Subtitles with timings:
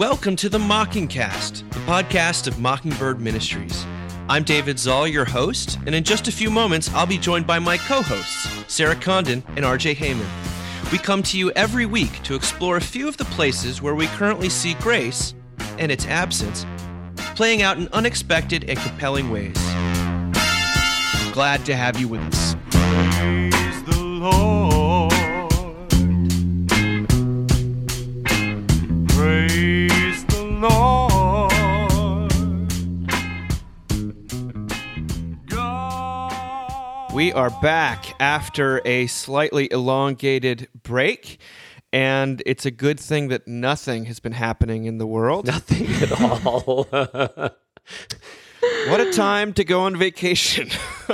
[0.00, 3.84] Welcome to the Mockingcast, the podcast of Mockingbird Ministries.
[4.30, 7.58] I'm David Zahl, your host, and in just a few moments, I'll be joined by
[7.58, 10.90] my co hosts, Sarah Condon and RJ Heijmen.
[10.90, 14.06] We come to you every week to explore a few of the places where we
[14.06, 15.34] currently see grace
[15.78, 16.64] and its absence
[17.36, 19.58] playing out in unexpected and compelling ways.
[21.34, 22.56] Glad to have you with us.
[22.70, 24.59] Praise the Lord.
[37.12, 41.40] We are back after a slightly elongated break,
[41.92, 45.46] and it's a good thing that nothing has been happening in the world.
[45.46, 46.84] Nothing at all.
[48.88, 50.70] What a time to go on vacation.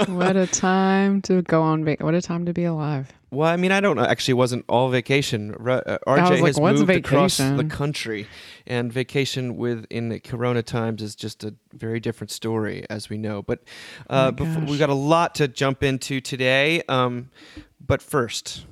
[0.06, 3.56] what a time to go on vac- what a time to be alive well, I
[3.56, 4.04] mean, I don't know.
[4.04, 5.54] Actually, it wasn't all vacation.
[5.60, 8.26] R- uh, RJ like, has moved across the country,
[8.66, 13.18] and vacation with in the Corona times is just a very different story, as we
[13.18, 13.42] know.
[13.42, 13.62] But
[14.08, 16.82] uh, my before, we've got a lot to jump into today.
[16.88, 17.30] Um,
[17.78, 18.64] but first,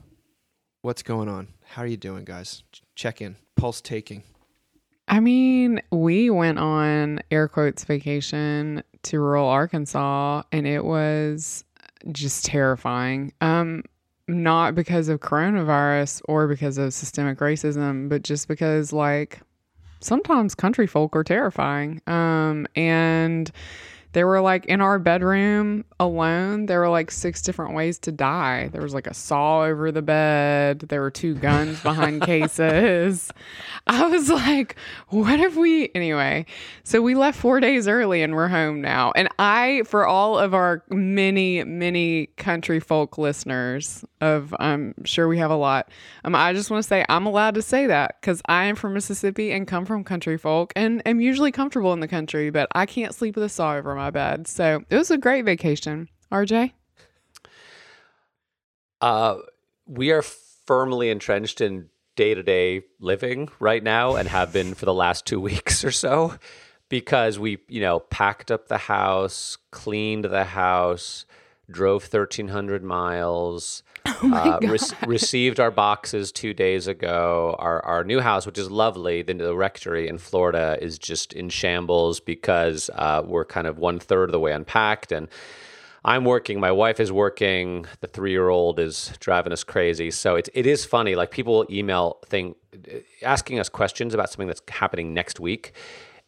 [0.82, 1.48] what's going on?
[1.64, 2.62] How are you doing, guys?
[2.94, 4.22] Check in, pulse taking.
[5.08, 11.64] i mean we went on air quotes vacation to rural arkansas and it was
[12.12, 13.82] just terrifying um
[14.26, 19.40] not because of coronavirus or because of systemic racism but just because like
[20.00, 22.00] sometimes country folk are terrifying.
[22.06, 23.50] Um and
[24.14, 28.68] they were like in our bedroom alone there were like six different ways to die.
[28.72, 30.80] There was like a saw over the bed.
[30.80, 33.30] There were two guns behind cases.
[33.86, 34.76] I was like
[35.08, 36.46] what if we anyway
[36.82, 39.12] so we left four days early and we're home now.
[39.14, 45.38] And i for all of our many many country folk listeners of i'm sure we
[45.38, 45.90] have a lot
[46.24, 48.94] um, i just want to say i'm allowed to say that because i am from
[48.94, 52.86] mississippi and come from country folk and am usually comfortable in the country but i
[52.86, 56.08] can't sleep with a saw over my bed so it was a great vacation.
[56.32, 56.72] Rj
[59.00, 59.36] uh,
[59.86, 64.86] we are firmly entrenched in day to day living right now and have been for
[64.86, 66.34] the last two weeks or so
[66.88, 71.26] because we, you know, packed up the house, cleaned the house,
[71.70, 73.82] drove 1,300 miles.
[74.22, 77.56] uh, rec- received our boxes two days ago.
[77.58, 81.48] Our our new house, which is lovely, the, the rectory in Florida, is just in
[81.48, 85.28] shambles because uh, we're kind of one third of the way unpacked, and
[86.04, 86.60] I'm working.
[86.60, 87.86] My wife is working.
[88.00, 90.10] The three year old is driving us crazy.
[90.10, 91.14] So it it is funny.
[91.14, 92.56] Like people email thing
[93.22, 95.72] asking us questions about something that's happening next week.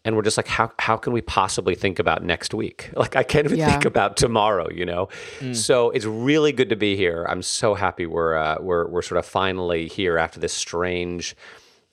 [0.06, 2.90] And we're just like, how, how can we possibly think about next week?
[2.96, 3.72] Like, I can't even Yeah.
[3.72, 5.08] think about tomorrow, you know?
[5.52, 7.26] So it's really good to be here.
[7.28, 11.34] I'm so happy we're, uh, we're, we're sort of finally here after this strange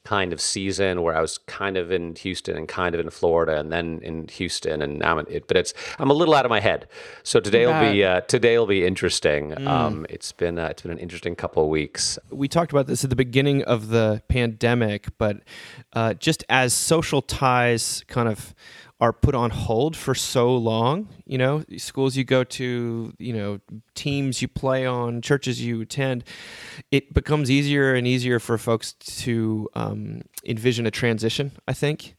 [0.06, 3.58] kind of season where I was kind of in Houston and kind of in Florida
[3.58, 6.50] and then in Houston and now in it, but it's, I'm a little out of
[6.50, 6.88] my head.
[7.24, 9.54] So today will be, uh, today will be interesting.
[9.68, 12.20] Um, it's been, uh, it's been an interesting couple of weeks.
[12.32, 15.38] we talked about this at the beginning of the pandemic, but
[15.94, 18.54] uh, just as social ties kind of
[19.00, 23.60] are put on hold for so long, you know, schools you go to, you know,
[23.96, 26.24] teams you play on, churches you attend,
[26.92, 31.52] it becomes easier and easier for folks to um, envision a transition.
[31.68, 32.16] I think,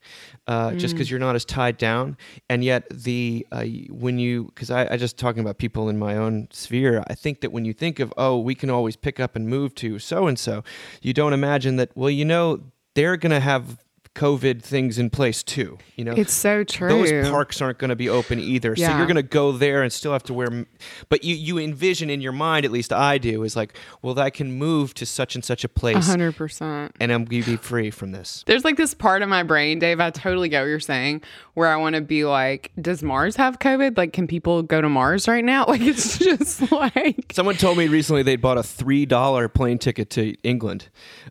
[0.46, 2.16] uh, just because you're not as tied down,
[2.50, 6.16] and yet the uh, when you because I, I just talking about people in my
[6.16, 9.36] own sphere, I think that when you think of oh we can always pick up
[9.36, 10.64] and move to so and so,
[11.02, 12.60] you don't imagine that well you know
[12.94, 13.84] they're gonna have
[14.14, 15.78] COVID things in place too.
[15.97, 16.88] You know, It's so true.
[16.88, 18.76] those parks aren't going to be open either.
[18.76, 20.66] So you're going to go there and still have to wear.
[21.08, 24.30] But you you envision in your mind, at least I do, is like, well, I
[24.30, 26.94] can move to such and such a A place, hundred percent.
[27.00, 28.44] and I'm going to be free from this.
[28.47, 30.00] There's like this part of my brain, Dave.
[30.00, 31.22] I totally get what you're saying,
[31.54, 33.97] where I want to be like, does Mars have COVID?
[33.98, 35.64] Like, can people go to Mars right now?
[35.74, 40.10] Like, it's just like, Someone told me recently they'd bought a three dollar plane ticket
[40.10, 40.88] to England.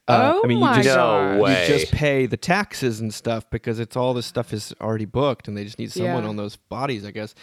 [0.07, 1.35] Uh, Oh I mean, my you just gosh.
[1.38, 1.61] No way.
[1.61, 2.35] you just pay the
[2.73, 5.91] taxes and stuff because it's all this stuff is already booked, and they just need
[5.91, 6.29] someone Yeah.
[6.29, 7.35] on those bodies, I guess.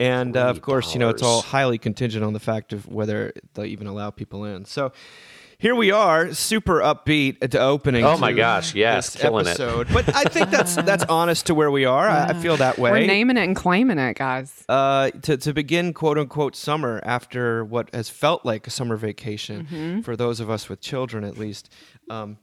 [0.00, 3.32] And uh, of course, you know, it's all highly contingent on the fact of whether
[3.54, 4.64] they'll even allow people in.
[4.64, 4.92] So.
[5.56, 8.04] Here we are, super upbeat at the opening.
[8.04, 9.50] Oh my gosh, yes, this killing it.
[9.50, 9.86] episode.
[9.94, 12.06] But I think that's that's honest to where we are.
[12.06, 12.90] I, I feel that way.
[12.90, 14.64] we're naming it and claiming it, guys.
[14.68, 19.66] uh, to, to begin quote unquote summer after what has felt like a summer vacation
[19.70, 20.00] Mm-hmm.
[20.00, 21.70] for those of us with children at least
[22.10, 22.36] um,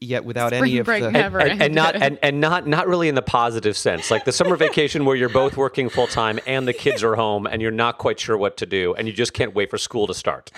[0.00, 2.88] yet without Spring any of break the never and, and not and, and not not
[2.88, 6.38] really in the positive sense like the summer vacation where you're both working full time
[6.46, 9.12] and the kids are home and you're not quite sure what to do and you
[9.12, 10.50] just can't wait for school to start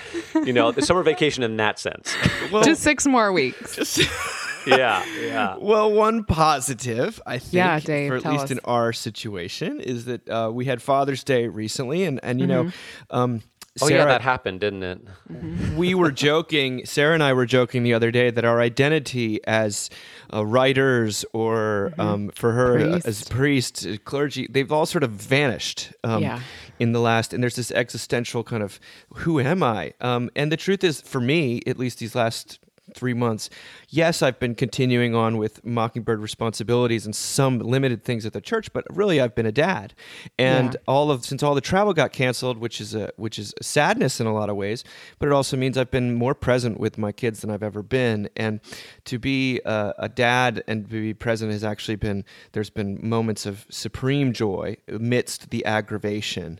[0.47, 2.15] you know the summer vacation in that sense
[2.53, 3.99] well, just six more weeks.
[4.67, 5.57] yeah, yeah.
[5.59, 8.51] Well, one positive, I think, Yeah, Dave, for at least us.
[8.51, 12.71] in our situation, is that uh, we had Father's Day recently, and and you know,
[13.11, 13.43] um,
[13.81, 15.01] Oh Sarah, yeah, that happened, didn't it?
[15.77, 16.85] we were joking.
[16.85, 19.89] Sarah and I were joking the other day that our identity as
[20.33, 23.07] uh, writers, or um, for her uh, Priest.
[23.07, 25.93] as priests, uh, clergy, they've all sort of vanished.
[26.05, 26.41] Um, Yeah.
[26.79, 28.81] In the last, and there's this existential kind of,
[29.15, 29.93] who am I?
[30.01, 32.59] Um, and the truth is, for me, at least these last
[32.95, 33.49] three months,
[33.89, 38.73] yes, I've been continuing on with Mockingbird responsibilities and some limited things at the church,
[38.73, 39.95] but really, I've been a dad,
[40.39, 40.81] and Yeah.
[40.89, 44.21] all of since all the travel got canceled, which is a which is a sadness
[44.21, 44.83] in a lot of ways,
[45.19, 48.29] but it also means I've been more present with my kids than I've ever been,
[48.37, 48.61] and
[49.05, 53.47] to be a, a dad and to be present has actually been there's been moments
[53.47, 56.59] of supreme joy amidst the aggravation.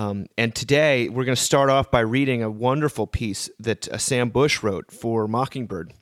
[0.00, 3.98] Um, and today we're going to start off by reading a wonderful piece that uh,
[3.98, 5.92] Sam Bush wrote for Mockingbird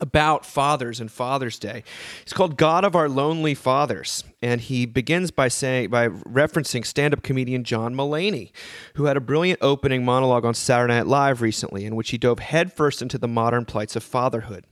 [0.00, 1.84] about fathers and Father's Day.
[2.22, 7.22] It's called God of Our Lonely Fathers, and he begins by saying by referencing stand-up
[7.22, 8.52] comedian John Mulaney,
[8.94, 12.38] who had a brilliant opening monologue on Saturday Night Live recently in which he dove
[12.38, 14.64] headfirst into the modern plights of fatherhood.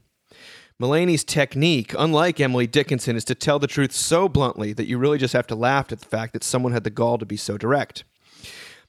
[0.81, 5.19] Mulaney's technique, unlike Emily Dickinson, is to tell the truth so bluntly that you really
[5.19, 7.59] just have to laugh at the fact that someone had the gall to be so
[7.59, 8.03] direct.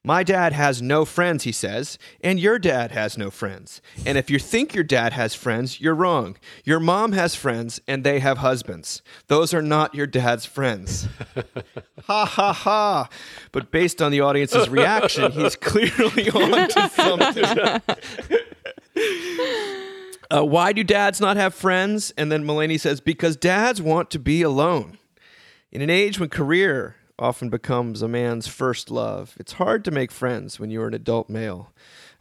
[0.06, 3.80] My dad has no friends, he says, and your dad has no friends.
[4.06, 6.36] And if you think your dad has friends, you're wrong.
[6.62, 9.02] Your mom has friends, and they have husbands.
[9.26, 11.08] Those are not your dad's friends.
[12.04, 13.08] ha ha ha.
[13.50, 17.98] But based on the audience's reaction, he's clearly on to something.
[20.30, 22.12] Uh, why do dads not have friends?
[22.16, 24.98] And then Mulaney says, because dads want to be alone.
[25.72, 30.10] In an age when career often becomes a man's first love, it's hard to make
[30.10, 31.72] friends when you're an adult male.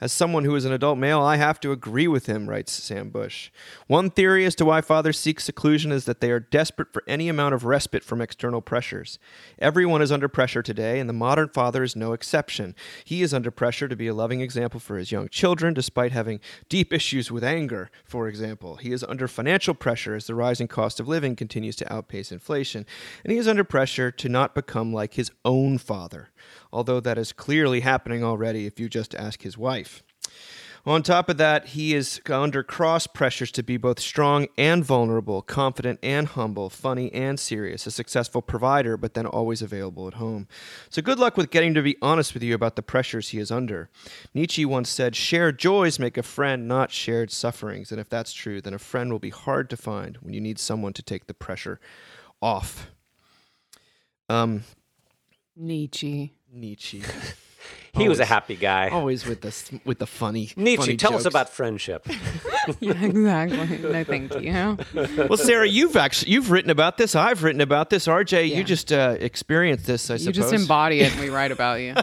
[0.02, 3.10] As someone who is an adult male, I have to agree with him, writes Sam
[3.10, 3.50] Bush.
[3.88, 7.30] One theory as to why fathers seek seclusion is that they are desperate for any
[7.30, 9.20] amount of respite from external pressures.
[9.58, 12.76] Everyone is under pressure today, and the modern father is no exception.
[13.06, 16.42] He is under pressure to be a loving example for his young children, despite having
[16.68, 18.76] deep issues with anger, for example.
[18.76, 22.86] He is under financial pressure as the rising cost of living continues to outpace inflation,
[23.24, 26.30] and he is under pressure to not become like his own father,
[26.76, 30.04] although that is clearly happening already if you just ask his wife.
[30.86, 35.42] On top of that, he is under cross pressures to be both strong and vulnerable,
[35.42, 40.48] confident and humble, funny and serious, a successful provider, but then always available at home.
[40.92, 43.50] So good luck with getting to be honest with you about the pressures he is
[43.50, 43.90] under.
[44.36, 47.92] Nietzsche once said, Shared joys make a friend, not shared sufferings.
[47.92, 50.60] And if that's true, then a friend will be hard to find when you need
[50.60, 51.80] someone to take the pressure
[52.44, 52.92] off.
[54.30, 54.66] Um,
[55.56, 56.35] Nietzsche.
[56.56, 57.04] Nietzsche.
[57.96, 58.90] He was a happy guy.
[58.90, 62.06] Always with the with the funny Nietzsche, funny tell us about friendship.
[62.80, 63.78] Yeah, exactly.
[63.78, 64.78] No, thank you.
[65.30, 67.16] well, Sarah, you've actually you've written about this.
[67.16, 68.06] I've written about this.
[68.08, 68.58] RJ, Yeah.
[68.58, 70.10] you just uh, experienced this.
[70.12, 70.28] I suppose.
[70.28, 70.52] You suppose.
[70.52, 71.96] just embody it, and we write about you.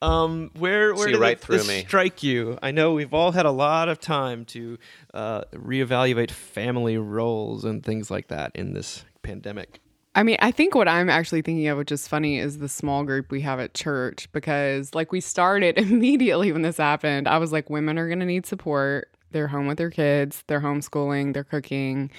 [0.00, 1.80] Um, where where See did right it- this me.
[1.80, 2.58] strike you?
[2.62, 4.78] I know we've all had a lot of time to
[5.14, 9.80] uh, reevaluate family roles and things like that in this pandemic.
[10.14, 13.02] I mean, I think what I'm actually thinking of, which is funny, is the small
[13.04, 17.26] group we have at church because, like, we started immediately when this happened.
[17.26, 19.08] I was like, women are going to need support.
[19.30, 22.10] They're home with their kids, they're homeschooling, they're cooking,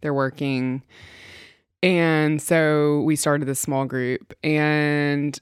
[0.00, 0.82] they're working.
[1.80, 4.34] And so we started this small group.
[4.42, 5.38] And,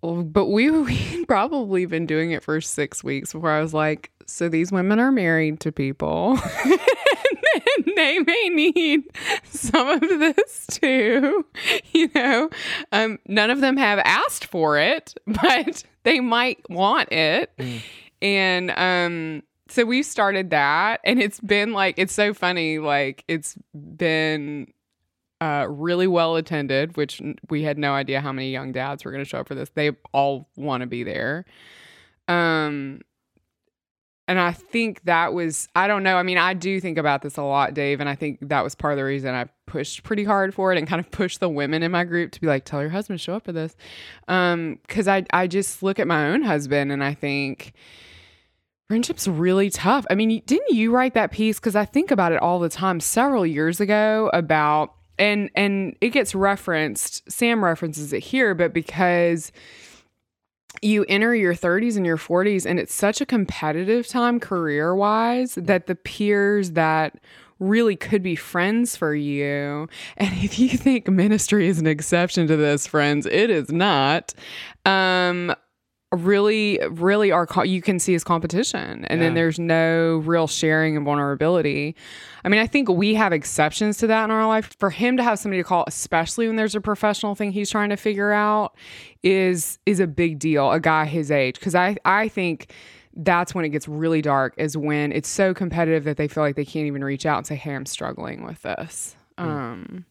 [0.00, 4.48] but we, we'd probably been doing it for six weeks before I was like, so
[4.48, 6.38] these women are married to people.
[7.96, 9.04] they may need
[9.44, 11.44] some of this too.
[11.92, 12.50] You know,
[12.92, 17.50] um, none of them have asked for it, but they might want it.
[18.20, 22.78] And um, so we've started that, and it's been like, it's so funny.
[22.78, 24.72] Like, it's been
[25.40, 27.20] uh, really well attended, which
[27.50, 29.70] we had no idea how many young dads were going to show up for this.
[29.74, 31.44] They all want to be there.
[32.28, 33.00] Um,
[34.32, 36.16] and I think that was, I don't know.
[36.16, 38.00] I mean, I do think about this a lot, Dave.
[38.00, 40.78] And I think that was part of the reason I pushed pretty hard for it
[40.78, 43.20] and kind of pushed the women in my group to be like, tell your husband
[43.20, 43.76] show up for this.
[44.28, 47.74] Um, cause I, I just look at my own husband and I think
[48.88, 50.06] friendship's really tough.
[50.08, 51.60] I mean, didn't you write that piece?
[51.60, 56.08] Cause I think about it all the time several years ago about, and, and it
[56.08, 59.52] gets referenced, Sam references it here, but because
[60.82, 65.54] you enter your 30s and your 40s and it's such a competitive time career wise
[65.54, 67.18] that the peers that
[67.60, 72.56] really could be friends for you and if you think ministry is an exception to
[72.56, 74.34] this friends it is not.
[74.84, 75.54] Um
[76.12, 79.04] really really are co- you can see as competition.
[79.06, 81.96] And then there's no real sharing and vulnerability.
[82.44, 84.76] I mean i think we have exceptions to that in our life.
[84.78, 87.90] For him to have somebody to call especially when there's a professional thing he's trying
[87.90, 88.76] to figure out
[89.22, 91.54] is is a big deal a guy his age.
[91.54, 92.72] Because i i think
[93.14, 96.56] that's when it gets really dark is when it's so competitive that they feel like
[96.56, 99.16] they can't even reach out and say hey i'm struggling with this.
[99.38, 100.04] Um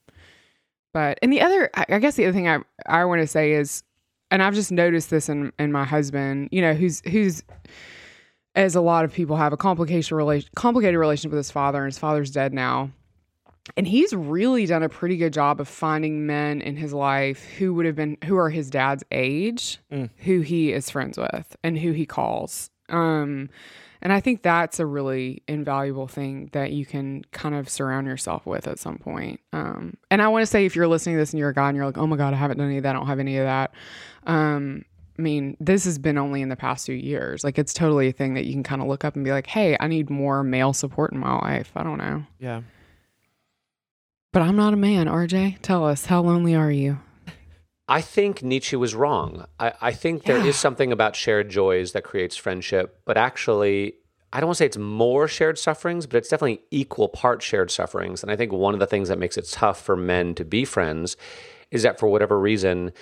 [0.93, 3.51] but and the other I I guess the other thing I I want to say
[3.53, 3.84] is
[4.32, 7.44] and I've just noticed this in in my husband, you know, who's who's
[8.56, 11.88] as a lot of people have a complication relation complicated relationship with his father and
[11.94, 12.90] his father's dead now.
[13.78, 17.76] And he's really done a pretty good job of finding men in his life who
[17.76, 19.80] would have been who are his dad's age,
[20.18, 22.72] who he is friends with and who he calls.
[22.90, 23.50] Um
[24.01, 28.46] and I think that's a really invaluable thing that you can kind of surround yourself
[28.46, 29.39] with at some point.
[29.53, 31.70] Um, and I want to say, if you're listening to this and you're a guy
[31.70, 33.20] and you're like, oh my God, I haven't done any of that, I don't have
[33.20, 33.74] any of that.
[34.25, 34.86] Um,
[35.20, 37.43] I mean, this has been only in the past few years.
[37.43, 39.46] Like, it's totally a thing that you can kind of look up and be like,
[39.46, 41.72] hey, I need more male support in my life.
[41.75, 42.25] I don't know.
[42.39, 42.62] Yeah.
[44.31, 45.60] But I'm not a man, RJ.
[45.62, 46.98] Tell us, how lonely are you?
[47.88, 49.46] I think Nietzsche was wrong.
[49.60, 53.96] I, I think there is something about shared joys that creates friendship, but actually,
[54.32, 57.70] I don't want to say it's more shared sufferings, but it's definitely equal part shared
[57.70, 58.24] sufferings.
[58.24, 60.64] And I think one of the things that makes it tough for men to be
[60.64, 61.18] friends
[61.70, 62.94] is that for whatever reason,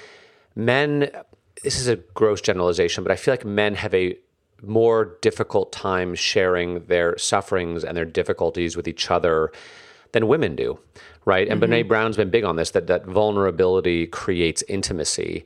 [0.56, 1.12] men,
[1.64, 4.18] this is a gross generalization, but I feel like men have a
[4.62, 9.52] more difficult time sharing their sufferings and their difficulties with each other
[10.12, 10.80] than women do,
[11.26, 11.48] right?
[11.48, 11.88] And Brene mm-hmm.
[11.88, 15.46] Brown's been big on this that that vulnerability creates intimacy,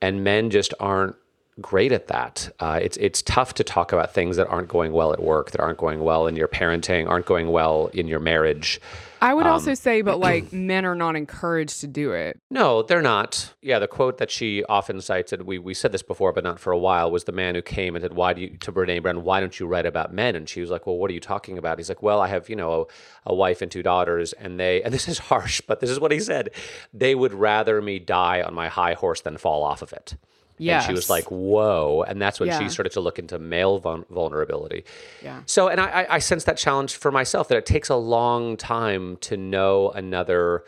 [0.00, 1.16] and men just aren't
[1.60, 2.54] great at that.
[2.58, 5.60] Uh, it's it's tough to talk about things that aren't going well at work, that
[5.60, 8.80] aren't going well in your parenting, aren't going well in your marriage.
[9.20, 12.40] I would also say, but like men are not encouraged to do it.
[12.50, 13.54] No, they're not.
[13.60, 16.58] Yeah, the quote that she often cites, and we, we said this before, but not
[16.58, 19.02] for a while, was the man who came and said, "Why do you to Brene
[19.02, 19.22] Brown?
[19.22, 21.56] Why don't you write about men?" And she was like, "Well, what are you talking
[21.58, 22.88] about?" He's like, "Well, I have you know
[23.26, 26.00] a, a wife and two daughters, and they and this is harsh, but this is
[26.00, 26.50] what he said.
[26.92, 30.16] They would rather me die on my high horse than fall off of it."
[30.60, 32.58] And she was like, "Whoa!" And that's when Yeah.
[32.60, 34.84] she started to look into male vul- vulnerability.
[35.22, 35.40] Yeah.
[35.46, 38.56] So, and I, I- I sense that challenge for myself that it takes a long
[38.56, 40.64] time to know another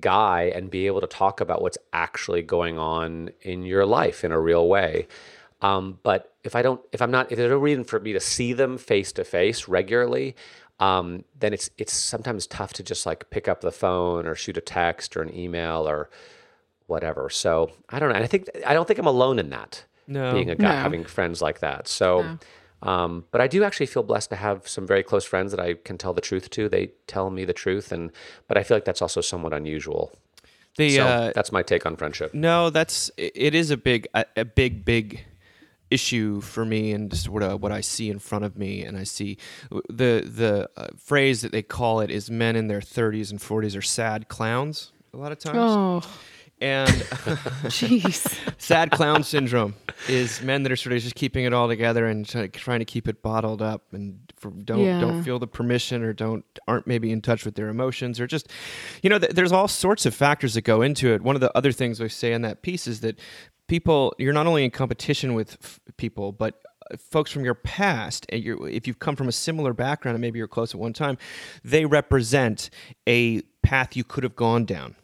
[0.00, 4.32] guy and be able to talk about what's actually going on in your life in
[4.32, 5.06] a real way.
[5.62, 8.20] Um, but if I don't, if I'm not, if there's no reason for me to
[8.20, 10.34] see them face to face regularly,
[10.80, 14.56] um, then it's it's sometimes tough to just like pick up the phone or shoot
[14.56, 16.10] a text or an email or
[16.86, 17.28] whatever.
[17.30, 18.14] So I don't know.
[18.16, 19.84] And I think I don't think I'm alone in that.
[20.08, 20.32] No.
[20.34, 20.80] being a guy No.
[20.82, 21.88] having friends like that.
[21.88, 22.38] So,
[22.82, 25.74] um, but I do actually feel blessed to have some very close friends that I
[25.74, 26.68] can tell the truth to.
[26.68, 28.12] They tell me the truth, and
[28.46, 30.12] but I feel like that's also somewhat unusual.
[30.76, 32.34] The so uh, that's my take on friendship.
[32.34, 35.24] No, that's it it is a big a, a big big
[35.90, 38.96] issue for me and just what uh, what I see in front of me and
[38.98, 39.38] I see
[39.88, 43.76] the the uh, phrase that they call it is men in their 30s and 40s
[43.78, 45.56] are sad clowns a lot of times.
[45.58, 46.02] Oh,
[46.60, 46.88] And
[47.68, 48.38] jeez.
[48.58, 49.74] sad clown syndrome
[50.08, 53.08] is men that are sort of just keeping it all together and trying to keep
[53.08, 54.20] it bottled up and
[54.64, 55.00] don't Yeah.
[55.00, 58.48] don't feel the permission or don't aren't maybe in touch with their emotions or just
[59.02, 61.22] you know th- there's all sorts of factors that go into it.
[61.22, 63.18] One of the other things I say in that piece is that
[63.68, 68.24] people you're not only in competition with f- people but uh, folks from your past
[68.30, 71.18] if you've come from a similar background and maybe you're close at one time
[71.64, 72.70] they represent
[73.08, 74.94] a path you could have gone down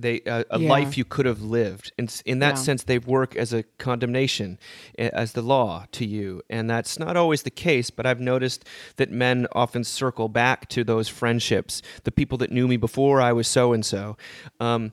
[0.00, 0.68] they uh, a Yeah.
[0.68, 1.92] life you could have lived.
[1.98, 2.62] In, in that Yeah.
[2.62, 4.58] sense, they work as a condemnation,
[4.98, 6.42] as the law to you.
[6.48, 8.64] And that's not always the case, but I've noticed
[8.96, 13.32] that men often circle back to those friendships, the people that knew me before I
[13.32, 14.16] was so and so.
[14.60, 14.92] Um,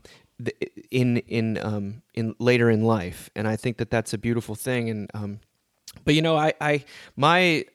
[0.92, 4.90] in in um, in later in life, and I think that that's a beautiful thing.
[4.90, 5.40] And um,
[6.04, 6.84] but you know, I I
[7.16, 7.66] my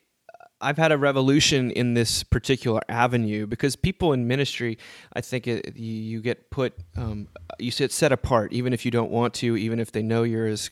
[0.62, 4.78] I've had a revolution in this particular avenue because people in ministry,
[5.12, 8.90] I think it, you, you get put, um, you sit set apart, even if you
[8.90, 10.70] don't want to, even if they know you're as,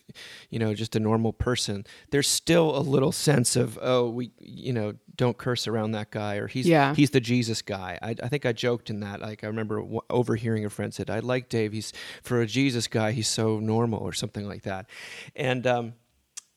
[0.51, 1.87] you know, just a normal person.
[2.11, 6.37] There's still a little sense of, oh, we, you know, don't curse around that guy,
[6.37, 6.95] or he's Yeah.
[6.95, 7.99] he's the Jesus guy.
[8.03, 9.21] I, I think I joked in that.
[9.21, 11.73] Like I remember w- overhearing a friend said, "I like Dave.
[11.73, 11.93] He's
[12.23, 13.11] for a Jesus guy.
[13.13, 14.87] He's so normal," or something like that,
[15.35, 15.67] and.
[15.67, 15.95] Um,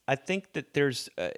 [0.07, 1.29] I think that there's uh,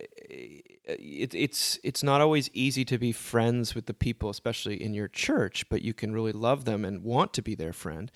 [0.87, 4.93] Uh, it, it's it's not always easy to be friends with the people, especially in
[4.93, 8.11] your church, but you can really love them and want to be their friend.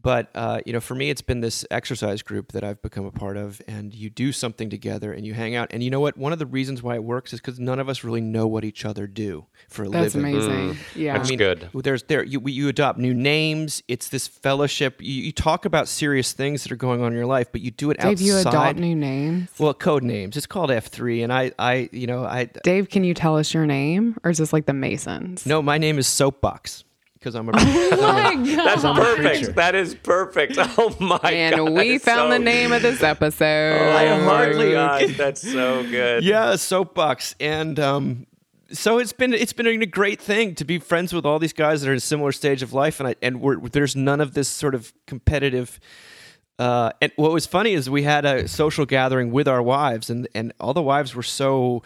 [0.00, 3.10] But uh, you know, for me, it's been this exercise group that I've become a
[3.10, 5.70] part of, and you do something together, and you hang out.
[5.72, 6.16] And you know what?
[6.16, 8.64] One of the reasons why it works is because none of us really know what
[8.64, 10.32] each other do for a That's living.
[10.32, 10.78] That's amazing.
[10.94, 11.18] Yeah.
[11.18, 11.70] That's good.
[11.74, 13.82] There's there you you adopt new names.
[13.88, 15.00] It's this fellowship.
[15.00, 17.70] You, you talk about serious things that are going on in your life, but you
[17.70, 18.18] do it outside.
[18.18, 19.50] Dave, you adopt new names.
[19.58, 20.36] well, code names.
[20.36, 23.52] It's called F three, and I I you know I Dave, can you tell us
[23.54, 25.46] your name, or is this like the Masons?
[25.46, 26.84] no, my name is Soapbox
[27.26, 27.52] because I'm a.
[28.56, 29.56] That's I'm a perfect.
[29.56, 30.56] That is perfect.
[30.78, 31.32] Oh my god.
[31.32, 33.44] And we found so- the name of this episode.
[33.80, 35.00] I Oh my hardly God.
[35.00, 36.22] God, That's so good.
[36.22, 38.26] yeah, soapbox, and um,
[38.72, 41.80] so it's been it's been a great thing to be friends with all these guys
[41.82, 44.34] that are in a similar stage of life, and I and we're, there's none of
[44.34, 45.80] this sort of competitive.
[46.58, 50.28] Uh, and what was funny is we had a social gathering with our wives, and
[50.34, 51.82] and all the wives were so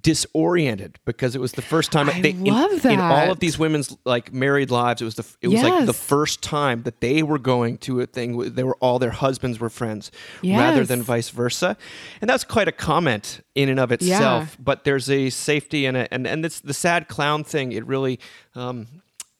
[0.00, 3.58] disoriented because it was the first time I they, in- love in, all of these
[3.58, 7.22] women's like married lives it was the it was like the first time that they
[7.22, 10.10] were going to a thing where they were all their husbands were friends
[10.58, 11.76] rather than vice versa.
[12.20, 16.12] And that's quite a comment in and of itself but there's a safety and a,
[16.12, 17.72] and and it's the sad clown thing.
[17.72, 18.18] It really
[18.54, 18.86] um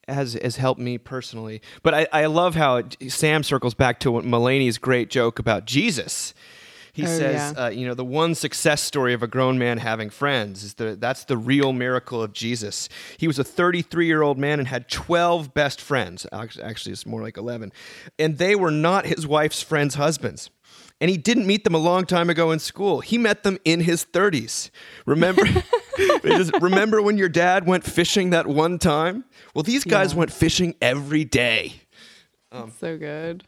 [0.09, 1.61] has has helped me personally.
[1.83, 5.65] But i i love how it, sam circles back to what mulaney's great joke about
[5.65, 6.35] jesus
[6.95, 7.65] he Oh, says, yeah.
[7.65, 10.97] uh, you know, the one success story of a grown man having friends is the
[10.97, 12.89] that's the real miracle of Jesus.
[13.19, 16.27] He was a 33 year old man and had 12 best friends.
[16.33, 17.73] Actually, it's more like 11,
[18.19, 20.49] and they were not his wife's friends' husbands.
[21.01, 23.01] And he didn't meet them a long time ago in school.
[23.01, 24.71] He met them in his 30s.
[25.05, 25.43] Remember?
[26.61, 29.25] Remember when your dad went fishing that one time?
[29.55, 30.21] Well, these guys Yeah.
[30.21, 31.75] went fishing every day.
[32.81, 33.45] so good.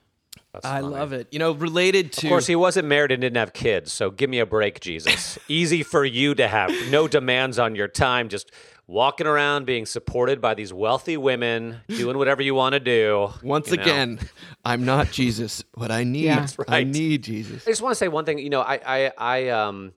[0.63, 0.95] That's I funny.
[0.95, 1.29] love it.
[1.31, 4.31] You know, related to Of course, he wasn't married and didn't have kids, so give
[4.31, 5.39] me a break, Jesus.
[5.49, 8.51] Easy for you to have no demands on your time, just
[8.87, 13.31] walking around being supported by these wealthy women, doing whatever you want to do.
[13.43, 13.83] Once you know?
[13.83, 14.19] again,
[14.65, 16.41] I'm not Jesus, but I need Yeah.
[16.41, 17.67] That's I need Jesus.
[17.67, 18.39] I just want to say one thing.
[18.39, 19.93] You know, I, I, I um,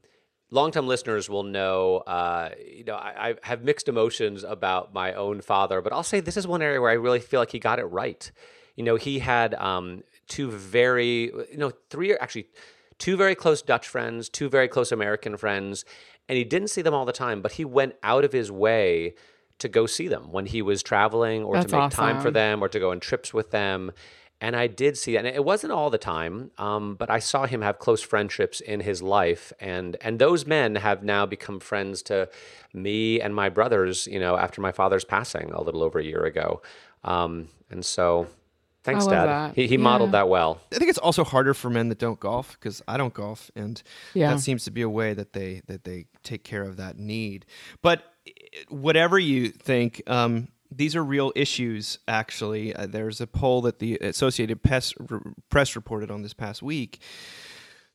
[0.52, 1.98] longtime listeners will know.
[1.98, 6.20] Uh, you know, I, I have mixed emotions about my own father, but I'll say
[6.20, 8.32] this is one area where I really feel like he got it right.
[8.76, 12.48] You know, he had um, two very, you know, three actually
[12.98, 15.86] two very close Dutch friends, two very close American friends,
[16.28, 19.16] and he didn't see them all the time, but he went out of his way
[19.58, 22.64] to go see them when he was traveling or That's to make time for them
[22.64, 23.92] or to go on trips with them.
[24.42, 25.26] And I did see that.
[25.26, 28.80] And it wasn't all the time, um, but I saw him have close friendships in
[28.80, 29.52] his life.
[29.60, 32.30] And, and those men have now become friends to
[32.74, 36.24] me and my brothers, you know, after my father's passing a little over a year
[36.24, 36.62] ago.
[37.04, 38.28] Um, and so
[38.84, 39.26] thanks, Dad.
[39.26, 39.56] that.
[39.56, 40.60] He, he modeled that well.
[40.72, 43.82] I think it's also harder for men that don't golf because I don't golf, and
[44.14, 44.34] Yeah.
[44.34, 47.46] that seems to be a way that they that they take care of that need.
[47.82, 48.04] But
[48.70, 52.00] whatever you think, um, these are real issues.
[52.08, 54.94] Actually, uh, there's a poll that the Associated Press,
[55.50, 57.00] Press reported on this past week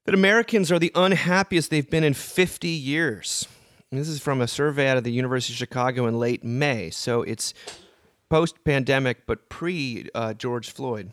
[0.06, 3.46] that Americans are the unhappiest they've been in 50 years.
[3.90, 6.90] And this is from a survey out of the University of Chicago in late May.
[6.90, 7.54] So it's
[8.28, 11.12] post pandemic, but pre uh, George Floyd.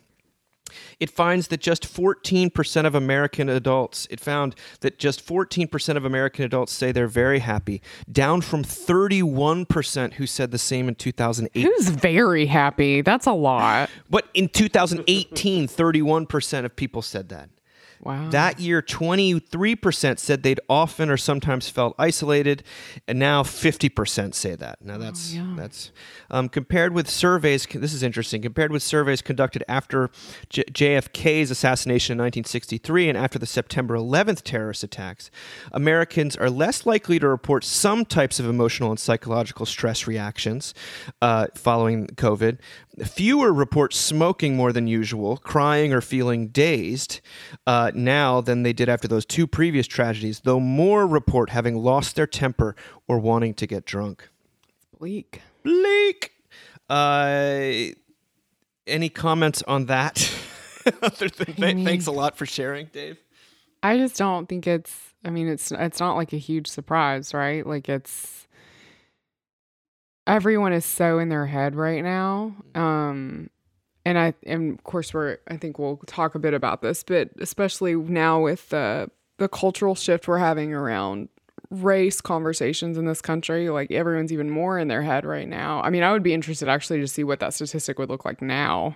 [0.99, 6.45] It finds that just 14% of American adults, it found that just 14% of American
[6.45, 11.61] adults say they're very happy, down from 31% who said the same in 2008.
[11.61, 13.01] Who's very happy?
[13.01, 13.89] That's a lot.
[14.09, 17.49] But in 2018, 31% of people said that.
[18.03, 18.29] Wow.
[18.29, 22.63] That year, 23% said they'd often or sometimes felt isolated,
[23.07, 24.83] and now 50% say that.
[24.83, 25.53] Now that's yeah.
[25.55, 25.91] that's
[26.31, 27.67] um, compared with surveys.
[27.67, 28.41] This is interesting.
[28.41, 30.09] Compared with surveys conducted after
[30.49, 35.29] J- JFK's assassination in 1963 and after the September 11th terrorist attacks,
[35.71, 40.73] Americans are less likely to report some types of emotional and psychological stress reactions
[41.21, 42.57] uh, following COVID.
[43.05, 47.21] Fewer report smoking more than usual, crying or feeling dazed
[47.65, 52.15] uh, now than they did after those two previous tragedies, though more report having lost
[52.15, 52.75] their temper
[53.07, 54.29] or wanting to get drunk.
[54.97, 55.41] bleak.
[55.63, 56.31] Bleak.
[56.89, 57.93] Uh,
[58.87, 60.31] any comments on that?
[61.01, 63.17] Other than th- thanks a lot for sharing, Dave.
[63.83, 65.13] I just don't think it's.
[65.23, 67.65] I mean, it's it's not like a huge surprise, right?
[67.65, 68.47] Like it's
[70.27, 72.55] everyone is so in their head right now.
[72.75, 73.49] Um,
[74.05, 75.37] and I and of course we're.
[75.47, 79.95] I think we'll talk a bit about this, but especially now with the the cultural
[79.95, 81.29] shift we're having around
[81.71, 85.89] race conversations in this country like everyone's even more in their head right now i
[85.89, 88.95] mean i would be interested actually to see what that statistic would look like now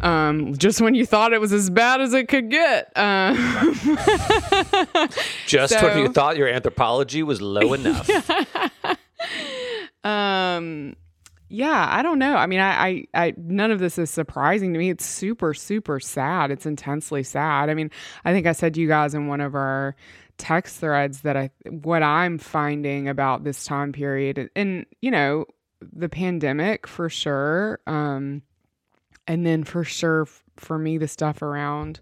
[0.00, 3.36] um just when you thought it was as bad as it could get um
[5.46, 8.08] Just when you thought your anthropology was low enough.
[10.04, 10.96] Um,
[11.52, 12.34] yeah, I don't know.
[12.36, 14.90] I mean, I, I, I, none of this is surprising to me.
[14.90, 16.50] It's super, super sad.
[16.50, 17.68] It's intensely sad.
[17.68, 17.90] I mean,
[18.24, 19.94] I think I said to you guys in one of our
[20.38, 25.44] text threads that I, what I'm finding about this time period, and you know,
[25.92, 28.42] the pandemic for sure, um,
[29.26, 32.00] and then for sure f- for me, the stuff around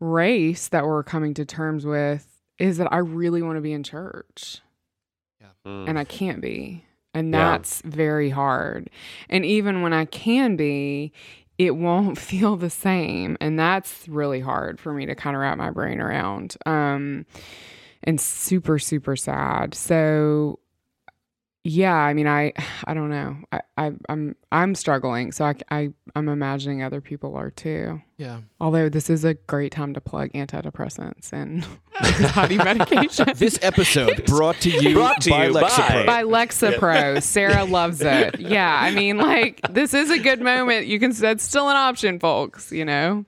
[0.00, 2.26] race that we're coming to terms with
[2.58, 4.60] is that I really want to be in church
[5.66, 5.88] Mm.
[5.88, 6.84] and I can't be.
[7.14, 7.58] And Yeah.
[7.58, 8.90] that's very hard.
[9.28, 11.12] And even when I can be,
[11.58, 13.36] it won't feel the same.
[13.40, 16.56] And that's really hard for me to kind of wrap my brain around.
[16.66, 17.26] Um,
[18.02, 19.74] and super, super sad.
[19.74, 20.58] So
[21.64, 22.52] yeah, I mean, I,
[22.84, 23.36] I don't know.
[23.50, 25.32] I, I, I'm, I'm struggling.
[25.32, 28.00] So I, I, I'm imagining other people are too.
[28.18, 28.40] Yeah.
[28.60, 31.66] Although this is a great time to plug antidepressants and
[32.04, 33.26] anxiety medication.
[33.36, 36.06] This episode brought to you Brought to by you Lexapro.
[36.06, 37.22] by Lexapro.
[37.22, 38.38] Sarah loves it.
[38.38, 40.86] Yeah, I mean, like this is a good moment.
[40.86, 41.10] You can.
[41.12, 42.70] That's still an option, folks.
[42.70, 43.24] You know.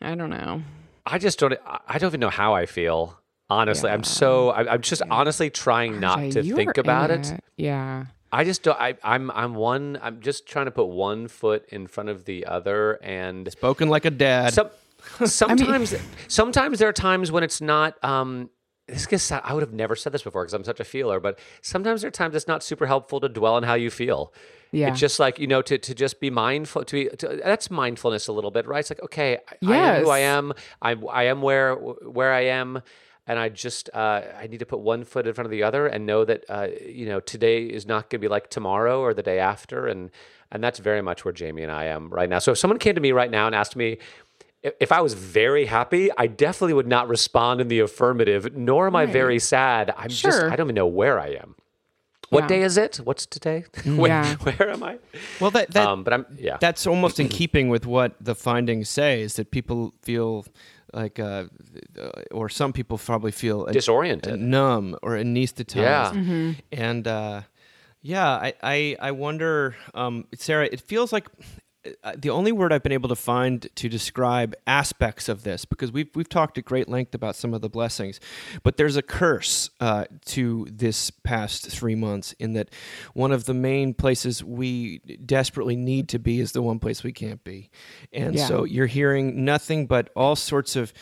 [0.00, 0.62] I don't know.
[1.04, 1.52] I just don't.
[1.66, 3.18] I- I don't even know how I feel.
[3.52, 4.50] Honestly, I'm so.
[4.50, 7.40] I, I'm just honestly trying not RJ, to think about in it.
[7.56, 8.06] Yeah.
[8.32, 8.80] I just don't.
[8.80, 9.30] I, I'm.
[9.30, 9.98] I'm one.
[10.02, 14.06] I'm just trying to put one foot in front of the other, and Spoken like
[14.06, 14.54] a dad.
[14.54, 14.70] some,
[15.26, 15.94] sometimes.
[16.28, 18.02] sometimes there are times when it's not.
[18.02, 18.48] Um,
[18.88, 19.30] this gets.
[19.30, 22.08] I would have never said this before because I'm such a feeler, but sometimes there
[22.08, 24.32] are times it's not super helpful to dwell on how you feel.
[24.70, 24.88] Yeah.
[24.88, 28.28] It's just like you know to, to just be mindful to be to, that's mindfulness
[28.28, 28.80] a little bit, right?
[28.80, 30.52] It's like okay, I, I am who I am.
[30.80, 32.82] I I am where where I am,
[33.26, 35.86] and I just uh, I need to put one foot in front of the other
[35.86, 39.14] and know that uh, you know today is not going to be like tomorrow or
[39.14, 40.10] the day after, and
[40.50, 42.38] and that's very much where Jamie and I am right now.
[42.40, 43.92] So if someone came to me right now and asked me.
[44.62, 48.54] if- If I was very happy, I definitely would not respond in the affirmative.
[48.54, 49.92] Nor am I very sad.
[49.98, 51.56] I'm just I don't even know where I am.
[52.30, 52.48] What Yeah.
[52.54, 53.00] day is it?
[53.02, 53.64] What's today?
[53.84, 54.36] where, Yeah.
[54.46, 54.98] where am I?
[55.40, 56.58] well, that, that um, but I'm yeah.
[56.60, 60.44] that's almost in keeping with what the findings say is that people feel
[60.92, 61.44] like, uh,
[61.98, 64.38] uh, or some people probably feel an- Disoriented.
[64.40, 65.76] numb or anesthetized.
[65.76, 66.10] Yeah.
[66.14, 66.52] Mm-hmm.
[66.72, 67.42] And uh,
[68.02, 71.28] yeah, I, I, I wonder, um, Sarah, it feels like
[72.16, 76.08] the only word I've been able to find to describe aspects of this, because we've,
[76.14, 78.20] we've talked at great length about some of the blessings,
[78.62, 82.68] but there's a curse uh, to this past three months in that
[83.14, 87.12] one of the main places we desperately need to be is the one place we
[87.12, 87.68] can't be.
[88.12, 88.46] And Yeah.
[88.46, 90.92] so you're hearing nothing but all sorts of,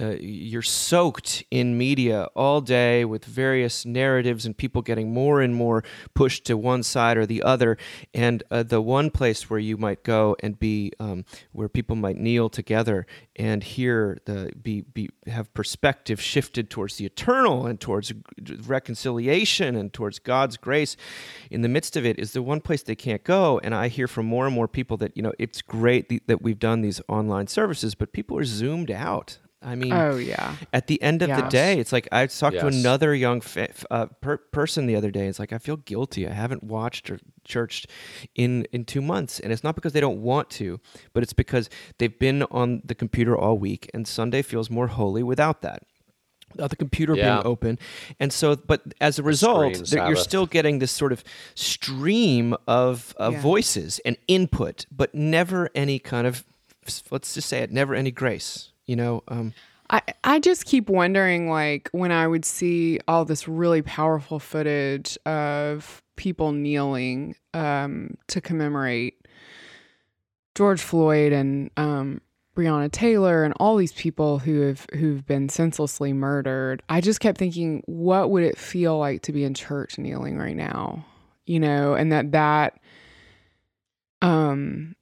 [0.00, 5.54] uh, you're soaked in media all day with various narratives and people getting more and
[5.54, 5.82] more
[6.14, 7.76] pushed to one side or the other.
[8.14, 12.16] And uh, the one place where you might go and be, um, where people might
[12.16, 18.12] kneel together and hear the be, be have perspective shifted towards the eternal and towards
[18.66, 20.96] reconciliation and towards God's grace.
[21.50, 24.08] In the midst of it is the one place they can't go and I hear
[24.08, 27.00] from more and more people that you know it's great th- that we've done these
[27.08, 30.54] online services but people are zoomed out I mean Oh yeah.
[30.72, 33.84] at the end of the day, it's like I talked to another young fa- f-
[33.90, 35.26] uh, per- person the other day.
[35.26, 36.28] It's like I feel guilty.
[36.28, 37.88] I haven't watched or churched
[38.36, 40.78] in in two months, and it's not because they don't want to,
[41.12, 41.68] but it's because
[41.98, 45.82] they've been on the computer all week, and Sunday feels more holy without that.
[46.52, 47.34] Without the computer Yeah.
[47.34, 47.78] being open,
[48.20, 51.22] and so, but as a result, screen you're still getting this sort of
[51.54, 53.40] stream of, of Yeah.
[53.42, 56.44] voices and input, but never any kind of,
[57.10, 58.70] let's just say it, never any grace.
[58.88, 59.54] You know, um,
[59.90, 65.16] I, I just keep wondering like when I would see all this really powerful footage
[65.24, 69.26] of people kneeling um, to commemorate
[70.54, 72.20] George Floyd and um,
[72.56, 76.82] Breonna Taylor and all these people who have who've been senselessly murdered.
[76.88, 80.56] I just kept thinking, what would it feel like to be in church kneeling right
[80.56, 81.06] now?
[81.46, 82.80] You know, and that that
[84.20, 84.96] um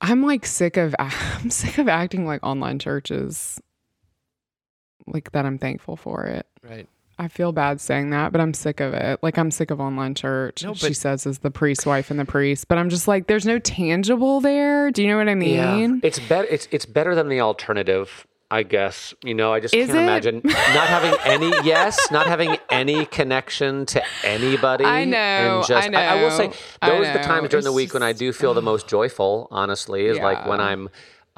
[0.00, 3.60] I'm like sick of I'm sick of acting like online churches
[5.06, 6.46] like that I'm thankful for it.
[6.68, 6.88] right.
[7.18, 9.22] I feel bad saying that, but I'm sick of it.
[9.22, 10.64] Like I'm sick of online church.
[10.64, 13.44] No, she says is the priest's wife and the priest, but I'm just like, there's
[13.44, 14.90] no tangible there.
[14.90, 16.00] Do you know what I mean?
[16.02, 16.48] It's better.
[16.48, 19.14] It's it's better than the alternative, I guess.
[19.22, 20.02] You know, I just Is can't it?
[20.02, 21.50] imagine not having any.
[21.64, 24.84] yes, not having any connection to anybody.
[24.84, 26.48] I know, and just, I I, will say
[26.82, 29.46] those are the times during the week when I do feel the most joyful.
[29.50, 30.88] Honestly, is like when I'm.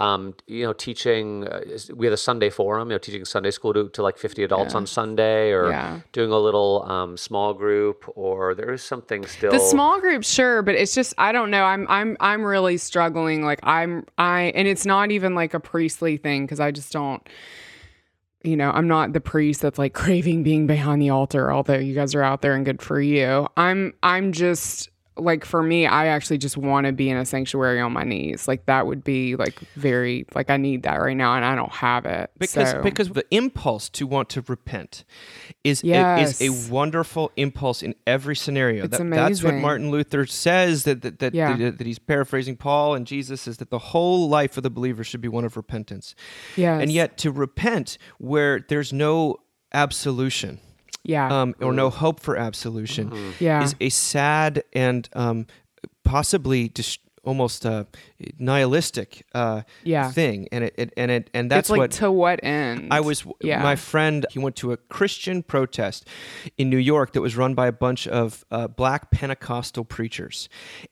[0.02, 1.46] Um, you know, teaching.
[1.46, 1.60] Uh,
[1.94, 2.88] we have a Sunday forum.
[2.90, 6.00] You know, teaching Sunday school to, to like fifty adults on Sunday, or Yeah.
[6.12, 9.52] doing a little um, small group, or there is something still.
[9.52, 11.62] The small group, sure, but it's just I don't know.
[11.64, 13.44] I'm I'm I'm really struggling.
[13.44, 17.22] Like I'm I and it's not even like a priestly thing because I just don't.
[18.44, 21.52] You know, I'm not the priest that's like craving being behind the altar.
[21.52, 23.46] Although you guys are out there and good for you.
[23.56, 27.80] I'm I'm just like for me, I actually just want to be in a sanctuary
[27.80, 28.48] on my knees.
[28.48, 31.72] Like that would be like very like I need that right now, and I don't
[31.72, 35.04] have it because So- because the impulse to want to repent
[35.64, 36.40] is Yes.
[36.40, 38.86] is a wonderful impulse in every scenario.
[38.86, 39.54] That- That's what.
[39.54, 41.56] Martin Luther says that that that, Yeah.
[41.56, 45.04] that, that he's paraphrasing Paul and Jesus is that the whole life of the believer
[45.04, 46.14] should be one of repentance.
[46.56, 46.80] Yes.
[46.80, 49.36] And yet to repent where there's no
[49.74, 50.58] absolution
[51.04, 53.62] yeah, um, or no hope for absolution Yeah.
[53.64, 55.46] is a sad and um,
[56.04, 57.84] possibly dis- almost uh,
[58.38, 60.10] nihilistic uh, Yeah.
[60.10, 62.88] thing, and it, it and it and that's it's like what to what end?
[62.92, 63.24] I was.
[63.40, 63.62] Yeah.
[63.62, 66.06] My friend, he went to a Christian protest
[66.58, 70.48] in New York that was run by a bunch of uh, black Pentecostal preachers,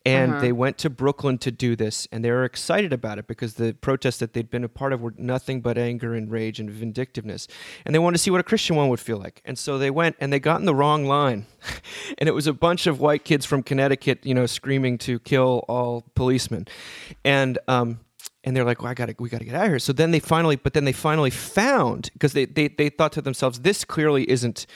[0.06, 0.40] and Uh-huh.
[0.40, 3.74] they went to Brooklyn to do this, and they were excited about it because the
[3.74, 7.48] protests that they'd been a part of were nothing but anger and rage and vindictiveness,
[7.84, 9.90] and they wanted to see what a Christian one would feel like, and so they
[9.90, 11.46] went and they got in the wrong line,
[12.18, 15.64] and it was a bunch of white kids from Connecticut, you know, screaming to kill
[15.68, 16.68] all policemen,
[17.24, 17.98] and um,
[18.44, 19.78] and they're like, well, I gotta, we gotta get out of here.
[19.78, 23.22] So then they finally, but then they finally found because they, they they thought to
[23.22, 24.66] themselves, this clearly isn't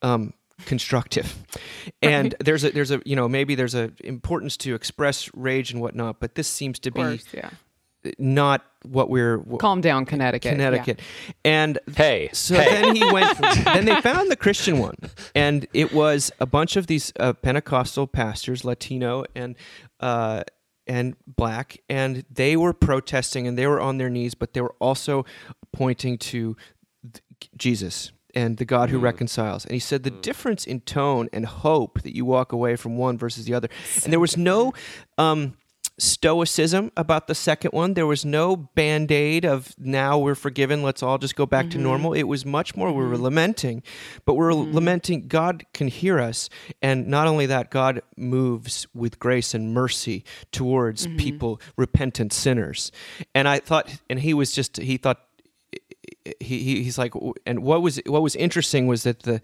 [0.00, 0.32] um,
[0.64, 1.36] constructive,
[2.02, 5.82] and there's a there's a you know maybe there's a importance to express rage and
[5.82, 7.50] whatnot, but this seems to of be course, yeah.
[8.18, 10.44] not what we're what, Calm down, Connecticut.
[10.44, 10.52] yeah.
[10.52, 11.00] Connecticut,
[11.44, 12.70] and Hey, so hey.
[12.82, 13.38] then he went.
[13.64, 14.96] then they found the Christian one,
[15.34, 19.56] and it was a bunch of these uh, Pentecostal pastors, Latino and
[20.00, 20.42] uh,
[20.86, 24.74] and black, and they were protesting and they were on their knees, but they were
[24.78, 25.24] also
[25.72, 26.56] pointing to
[27.02, 29.64] th- Jesus and the God who reconciles.
[29.64, 33.16] And he said the difference in tone and hope that you walk away from one
[33.16, 33.68] versus the other,
[34.02, 34.72] and there was no.
[35.18, 35.56] Um,
[35.98, 37.94] stoicism about the second one.
[37.94, 41.76] There was no band aid of now we're forgiven, let's all just go back to
[41.76, 41.84] mm-hmm.
[41.84, 42.12] normal.
[42.14, 43.24] It was much more we were mm-hmm.
[43.24, 43.82] lamenting,
[44.24, 44.74] but we're mm-hmm.
[44.74, 46.48] lamenting God can hear us.
[46.82, 52.90] And not only that, God moves with grace and mercy towards people, repentant sinners.
[53.34, 55.23] And I thought, and he was just, he thought,
[56.40, 57.12] he, he he's like
[57.46, 59.40] and what was what was interesting was that the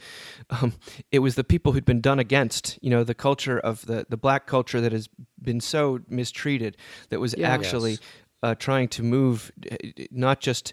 [0.51, 0.73] um,
[1.13, 4.17] it was the people who'd been done against you know the culture of the the
[4.17, 5.09] black culture that has
[5.43, 6.77] been so mistreated
[7.11, 7.49] that was Yeah.
[7.49, 8.01] actually Yes.
[8.43, 9.77] uh, trying to move uh,
[10.11, 10.73] not just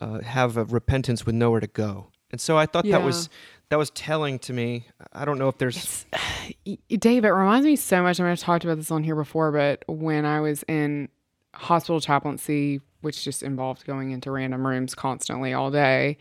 [0.00, 3.28] uh, have a repentance with nowhere to go and so I thought that was
[3.70, 6.04] that was telling to me I don't know if there's
[6.66, 8.20] Y- Dave, it reminds me so much.
[8.20, 11.08] I mean, I've talked about this on here before, but when I was in
[11.54, 16.18] hospital chaplaincy, which just involved going into random rooms constantly all day,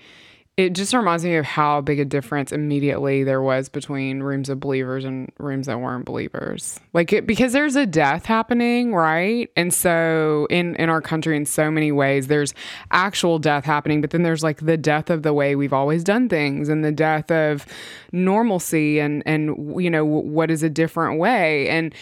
[0.56, 4.60] it just reminds me of how big a difference immediately there was between rooms of
[4.60, 6.80] believers and rooms that weren't believers.
[6.94, 9.50] Like, it, because there's a death happening, right?
[9.56, 12.54] And so, in in our country, in so many ways, there's
[12.92, 16.30] actual death happening, but then there's like the death of the way we've always done
[16.30, 17.66] things, and the death of
[18.12, 21.96] normalcy, and and you know what is a different way, and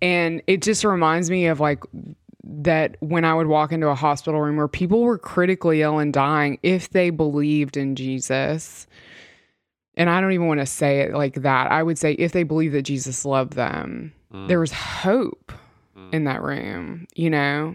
[0.00, 1.84] and it just reminds me of like
[2.44, 6.12] that when I would walk into a hospital room where people were critically ill and
[6.12, 8.86] dying if they believed in Jesus.
[9.96, 11.70] And I don't even want to say it like that.
[11.70, 14.48] I would say if they believed that Jesus loved them, mm.
[14.48, 15.52] there was hope
[15.96, 16.12] mm.
[16.14, 17.74] in that room, you know?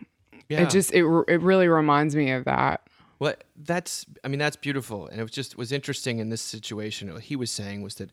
[0.50, 0.62] yeah.
[0.64, 2.82] It just it it really reminds me of that.
[3.20, 7.12] Well, that's I mean that's beautiful, and it was just was interesting in this situation.
[7.14, 8.12] What he was saying was that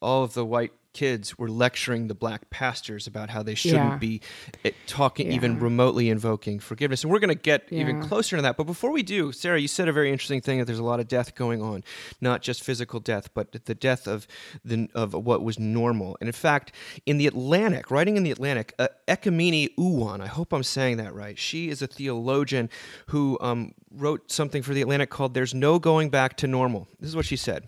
[0.00, 3.98] all of the white kids were lecturing the black pastors about how they shouldn't Yeah.
[3.98, 4.20] be
[4.64, 7.02] eh, talking, even remotely invoking forgiveness.
[7.04, 8.56] And we're going to get even closer to that.
[8.56, 10.98] But before we do, Sarah, you said a very interesting thing that there's a lot
[11.00, 11.84] of death going on,
[12.20, 14.26] not just physical death, but the death of
[14.64, 16.16] the of what was normal.
[16.20, 16.72] And in fact,
[17.04, 21.12] in the Atlantic, writing in the Atlantic, uh, Ekemini Uwan, I hope I'm saying that
[21.14, 21.38] right.
[21.38, 22.70] She is a theologian
[23.08, 27.08] who um, wrote something for the Atlantic called "There's No Going Back to Normal." This
[27.10, 27.64] is what she said.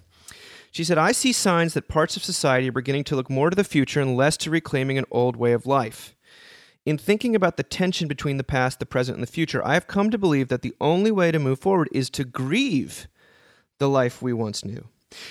[0.70, 3.57] She said, I see signs that parts of society are beginning to look more to
[3.57, 6.14] the future and less to reclaiming an old way of life.
[6.85, 9.87] In thinking about the tension between the past, the present, and the future, I have
[9.87, 13.09] come to believe that the only way to move forward is to grieve
[13.78, 14.88] the life we once knew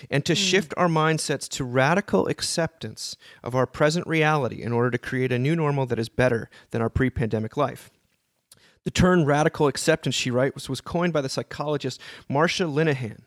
[0.09, 0.37] and to hmm.
[0.37, 5.39] shift our mindsets to radical acceptance of our present reality in order to create a
[5.39, 7.89] new normal that is better than our pre pandemic life.
[8.83, 13.21] The term radical acceptance, she writes, was, was coined by the psychologist Marsha Linehan.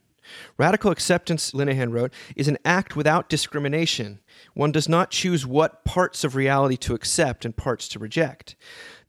[0.57, 4.21] Radical acceptance, Linehan wrote, is an act without discrimination.
[4.55, 8.57] One does not choose what parts of reality to accept and parts to reject.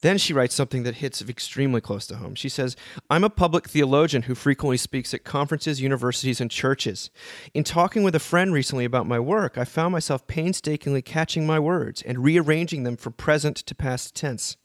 [0.02, 2.34] Then she writes something that hits extremely close to home.
[2.34, 2.76] She says,
[3.10, 7.12] I'm a public theologian who frequently speaks at conferences, universities, and churches.
[7.54, 11.60] In talking with a friend recently about my work, I found myself painstakingly catching my
[11.60, 14.58] words and rearranging them from present to past tense.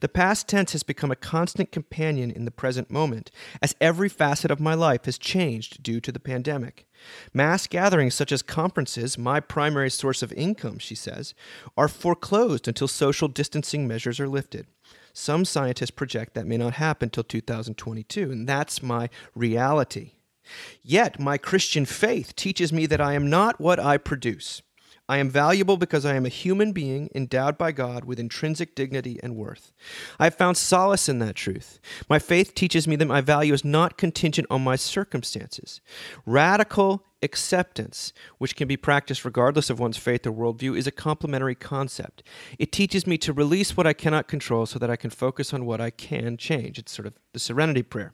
[0.00, 3.30] The past tense has become a constant companion in the present moment,
[3.62, 6.86] as every facet of my life has changed due to the pandemic.
[7.32, 11.34] Mass gatherings such as conferences, my primary source of income, she says,
[11.76, 14.66] are foreclosed until social distancing measures are lifted.
[15.12, 20.12] Some scientists project that may not happen till 2022, and that's my reality.
[20.82, 24.62] Yet, my Christian faith teaches me that I am not what I produce.
[25.08, 29.18] I am valuable because I am a human being endowed by God with intrinsic dignity
[29.22, 29.72] and worth.
[30.18, 31.80] I have found solace in that truth.
[32.10, 35.80] My faith teaches me that my value is not contingent on my circumstances.
[36.26, 41.54] Radical acceptance, which can be practiced regardless of one's faith or worldview, is a complementary
[41.54, 42.22] concept.
[42.58, 45.64] It teaches me to release what I cannot control so that I can focus on
[45.64, 46.78] what I can change.
[46.78, 48.12] It's sort of the serenity prayer.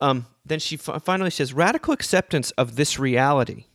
[0.00, 3.66] Um, then she f- finally says radical acceptance of this reality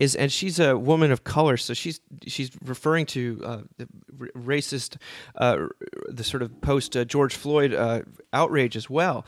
[0.00, 3.86] is and she's a woman of color so she's she's referring to uh, the
[4.20, 4.96] r- racist
[5.36, 5.66] uh,
[6.08, 8.00] the sort of post uh, George Floyd uh,
[8.32, 9.24] outrage as well.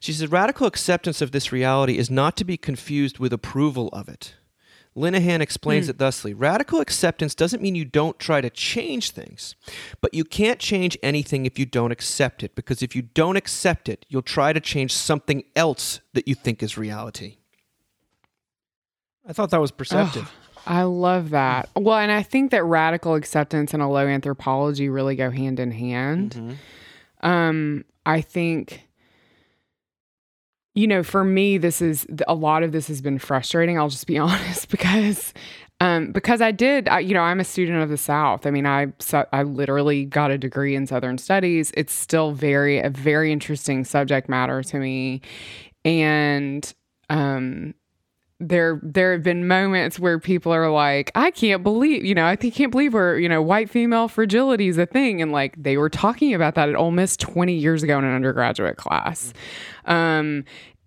[0.00, 4.08] She says radical acceptance of this reality is not to be confused with approval of
[4.08, 4.34] it.
[4.96, 9.56] Linehan explains it thusly Radical acceptance doesn't mean you don't try to change things,
[10.00, 13.88] but you can't change anything if you don't accept it, because if you don't accept
[13.88, 17.38] it, you'll try to change something else that you think is reality.
[19.26, 20.30] I thought that was perceptive.
[20.66, 21.68] I love that.
[21.76, 25.70] Well, and I think that radical acceptance and a low anthropology really go hand in
[25.70, 26.56] hand.
[27.22, 28.86] Um, I think,
[30.74, 33.78] you know, for me, this is a lot of this has been frustrating.
[33.78, 35.32] I'll just be honest because.
[35.80, 38.46] Um, because I did, I, you know, I'm a student of the South.
[38.46, 41.72] I mean, I so- I literally got a degree in Southern Studies.
[41.76, 45.20] It's still very a very interesting subject matter to me,
[45.84, 46.72] and
[47.10, 47.74] um,
[48.40, 52.36] there there have been moments where people are like, I can't believe, you know, I
[52.36, 55.22] think can't believe we're, you know, white female fragility is a thing.
[55.22, 58.14] And like they were talking about that at Ole Miss 20 years ago in an
[58.14, 59.32] undergraduate class.
[59.84, 60.44] Um,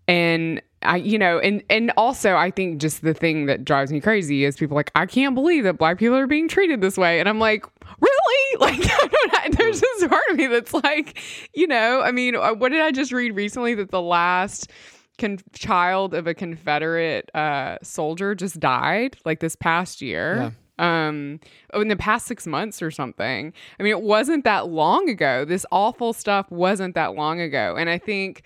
[0.08, 4.02] and I, you know, and and also I think just the thing that drives me
[4.02, 7.20] crazy is people like, I can't believe that black people are being treated this way.
[7.20, 7.66] And I'm like,
[8.00, 8.14] really?
[8.60, 11.22] Like, I don't, there's this part of me that's like,
[11.54, 14.72] you know, I mean, uh, what did I just read recently that the last
[15.18, 20.54] con- child of a Confederate uh, soldier just died like this past year.
[20.80, 21.40] Um,
[21.74, 23.52] oh, in the past six months or something.
[23.80, 25.44] I mean, it wasn't that long ago.
[25.44, 27.76] This awful stuff wasn't that long ago.
[27.76, 28.44] And I think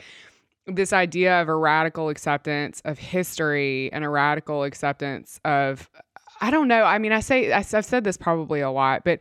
[0.66, 5.90] this idea of a radical acceptance of history and a radical acceptance of,
[6.40, 6.84] I don't know.
[6.84, 9.20] I mean, I say, I've said this probably a lot, but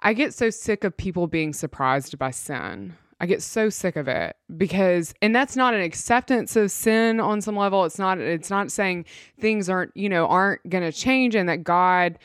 [0.00, 2.96] I get so sick of people being surprised by sin.
[3.20, 7.40] I get so sick of it because and that's not an acceptance of sin on
[7.40, 7.84] some level.
[7.84, 9.06] It's not it's not saying
[9.40, 12.18] things aren't, you know, aren't going to change and that God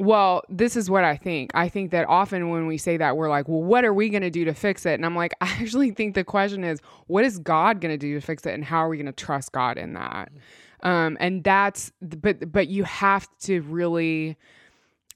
[0.00, 1.50] well, this is what I think.
[1.52, 4.22] I think that often when we say that, we're like, well, what are we going
[4.22, 4.94] to do to fix it?
[4.94, 8.14] And I'm like, I actually think the question is, what is God going to do
[8.14, 8.54] to fix it?
[8.54, 10.32] And how are we going to trust God in that?
[10.82, 14.38] Um, and that's, but, but you have to really,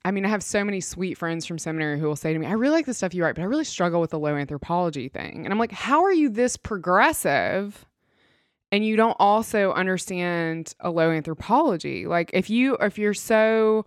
[0.05, 2.47] I mean, I have so many sweet friends from seminary who will say to me,
[2.47, 5.09] I really like the stuff you write, but I really struggle with the low anthropology
[5.09, 5.45] thing.
[5.45, 7.87] And I'm like, how are you this progressive?
[8.71, 12.07] And you don't also understand a low anthropology.
[12.07, 13.87] Like if you if you're so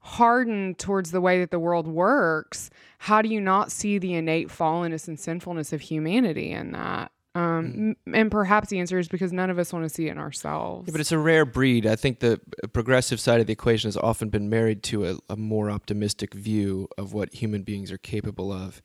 [0.00, 4.48] hardened towards the way that the world works, how do you not see the innate
[4.48, 7.10] fallenness and sinfulness of humanity in that?
[7.36, 10.12] Um, m- And perhaps the answer is because none of us want to see it
[10.12, 10.86] in ourselves.
[10.86, 11.84] Yeah, but it's a rare breed.
[11.86, 12.40] I think the
[12.72, 16.88] progressive side of the equation has often been married to a, a more optimistic view
[16.96, 18.80] of what human beings are capable of,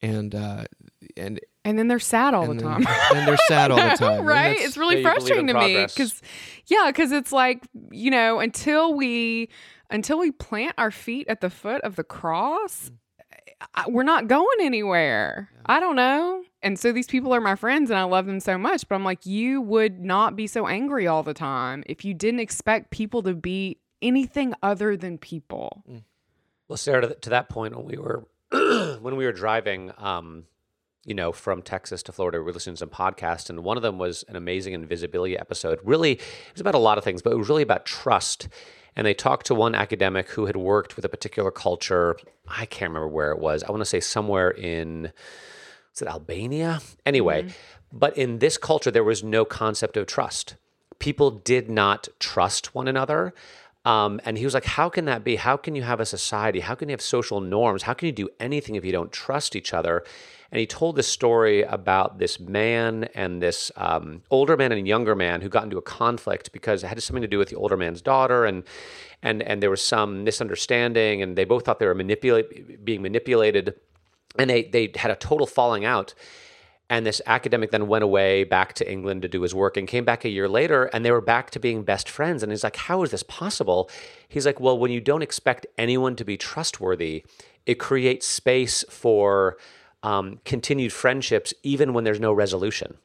[0.00, 0.64] and uh,
[1.16, 2.94] and and then they're sad all and the then- time.
[3.14, 4.56] and they're sad all the time, right?
[4.58, 6.22] It's really Yeah, frustrating in to me because,
[6.66, 9.50] yeah, because it's like you know until we
[9.90, 12.90] until we plant our feet at the foot of the cross,
[13.74, 15.50] I, we're not going anywhere.
[15.66, 16.42] I don't know.
[16.62, 19.04] And so these people are my friends and I love them so much, but I'm
[19.04, 23.22] like, you would not be so angry all the time if you didn't expect people
[23.24, 25.84] to be anything other than people.
[26.68, 28.26] Well, Sarah, to, to that point, when we were
[29.00, 30.44] when we were driving, um,
[31.04, 33.82] you know, from Texas to Florida, we were listening to some podcasts, and one of
[33.82, 35.80] them was an amazing Invisibilia episode.
[35.84, 38.48] Really, it was about a lot of things, but it was really about trust.
[38.94, 42.16] And they talked to one academic who had worked with a particular culture.
[42.46, 43.62] I can't remember where it was.
[43.62, 45.12] I want to say somewhere in
[45.94, 46.80] is it Albania?
[47.04, 47.48] Anyway,
[47.92, 50.56] but in this culture, there was no concept of trust.
[50.98, 53.34] People did not trust one another.
[53.84, 55.36] Um, and he was like, How can that be?
[55.36, 56.60] How can you have a society?
[56.60, 57.82] How can you have social norms?
[57.82, 60.04] How can you do anything if you don't trust each other?
[60.52, 65.14] And he told this story about this man and this um, older man and younger
[65.14, 67.76] man who got into a conflict because it had something to do with the older
[67.76, 68.62] man's daughter, and
[69.22, 73.74] and and there was some misunderstanding, and they both thought they were manipulate being manipulated
[74.38, 76.14] and they they had a total falling out.
[76.90, 80.04] And this academic then went away back to England to do his work and came
[80.04, 82.42] back a year later and they were back to being best friends.
[82.42, 83.88] And he's like, How is this possible?
[84.28, 87.24] He's like, Well, when you don't expect anyone to be trustworthy,
[87.64, 89.56] it creates space for
[90.02, 92.96] um, continued friendships even when there's no resolution,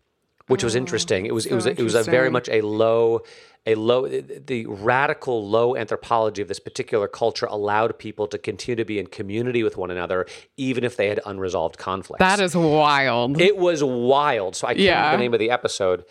[0.48, 1.26] which was interesting.
[1.26, 3.22] It was it was it was a very much a low
[3.66, 8.86] a low the radical low anthropology of this particular culture allowed people to continue to
[8.86, 10.26] be in community with one another
[10.56, 12.20] even if they had unresolved conflicts.
[12.20, 13.40] That is wild.
[13.42, 14.56] It was wild.
[14.56, 16.06] So I can't remember the name of the episode,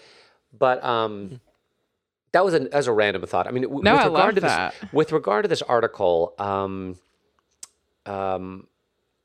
[0.56, 1.40] but um,
[2.32, 3.46] that was an, as a random thought.
[3.46, 4.74] I mean, w- No, with I regard love to this, that.
[4.92, 6.96] with regard to this article, um,
[8.04, 8.66] um,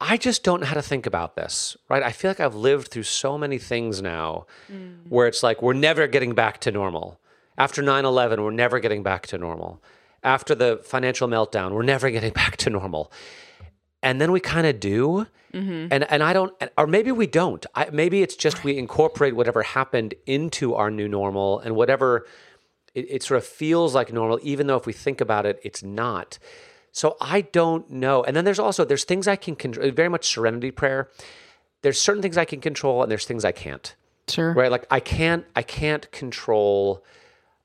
[0.02, 1.78] I just don't know how to think about this.
[1.90, 2.04] Right?
[2.04, 5.08] I feel like I've lived through so many things now, Mm.
[5.08, 7.20] where it's like we're never getting back to normal.
[7.58, 9.82] After 9-11, we're never getting back to normal.
[10.24, 13.12] After the financial meltdown, we're never getting back to normal
[14.04, 17.90] and then we kind of do and and i don't or maybe we don't I,
[17.92, 22.26] maybe it's just we incorporate whatever happened into our new normal and whatever
[22.96, 25.84] it, it sort of feels like normal even though if we think about it it's
[25.84, 26.40] not
[26.92, 28.24] so i don't know.
[28.24, 31.10] And then there's also there's things i can control very much serenity prayer.
[31.82, 33.96] There's certain things i can control and there's things i can't.
[34.30, 34.54] Sure.
[34.54, 34.72] right?
[34.72, 37.04] Like i can't i can't control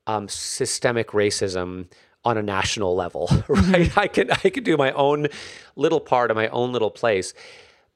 [0.07, 1.87] um, systemic racism
[2.23, 3.97] on a national level right?
[3.97, 5.27] I can i can do my own
[5.75, 7.33] little part in my own little place.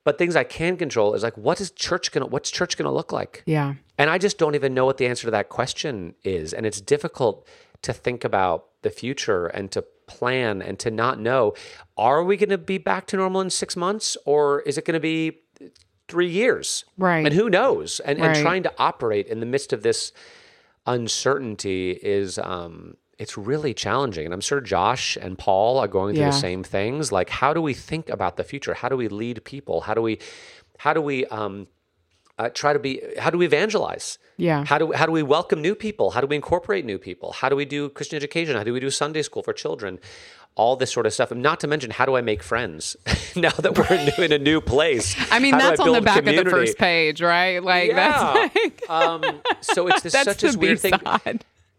[0.04, 3.12] But things i can control is like what is church gonna what's church gonna look
[3.12, 3.44] like?
[3.46, 3.76] Yeah.
[3.98, 6.54] and I just don't even know what the answer to that question is.
[6.54, 7.48] And it's difficult
[7.84, 9.84] to think about the future and to
[10.18, 11.54] plan and to not know
[11.98, 14.96] are we going to be back to normal in six months or is it going
[14.96, 15.40] to be
[16.08, 16.84] three years?
[16.98, 17.26] Right.
[17.26, 18.00] And who knows?
[18.08, 18.28] And, Right.
[18.36, 20.12] and trying to operate in the midst of this
[20.88, 22.38] uncertainty is.
[22.40, 24.26] Um, it's really challenging.
[24.26, 26.32] And I'm sure Josh and Paul are going through Yeah.
[26.32, 27.12] the same things.
[27.12, 28.74] Like, how do we think about the future?
[28.74, 29.82] How do we lead people?
[29.82, 30.18] How do we,
[30.80, 31.68] how do we, um,
[32.42, 34.18] uh, try to be how do we evangelize?
[34.38, 34.66] Yeah.
[34.66, 36.12] how do how do we welcome new people?
[36.12, 37.34] How do we incorporate new people?
[37.34, 38.56] How do we do christian education?
[38.56, 40.00] How do we do sunday school for children?
[40.56, 42.96] All this sort of stuff and not to mention how do i make friends?
[43.34, 46.26] Now that we're in, new- in a new place I mean, that's on the back
[46.26, 47.64] of the first page, right?
[47.64, 47.96] Like yeah.
[47.96, 48.56] that's
[48.90, 50.94] like um, so it's this, such a weird thing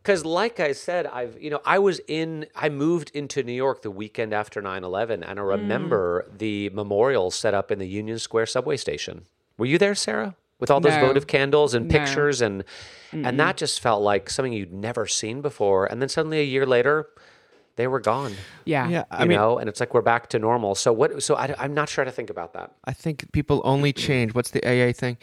[0.03, 3.83] because like i said i've you know i was in i moved into new york
[3.83, 8.47] the weekend after 9-11 and i remember the memorial set up in the union square
[8.47, 9.27] subway station.
[9.59, 11.07] Were you there sarah with all those No.
[11.09, 11.99] votive candles and No.
[11.99, 12.63] pictures and
[13.13, 16.65] and that just felt like something you'd never seen before and then suddenly a year
[16.65, 17.09] later
[17.77, 18.33] they were gone
[18.65, 18.89] Yeah.
[18.89, 21.35] Yeah, you I mean, know and it's like we're back to normal so what so
[21.35, 24.35] I, i'm not sure how to think about that I think people only change.
[24.37, 25.17] What's the AA thing?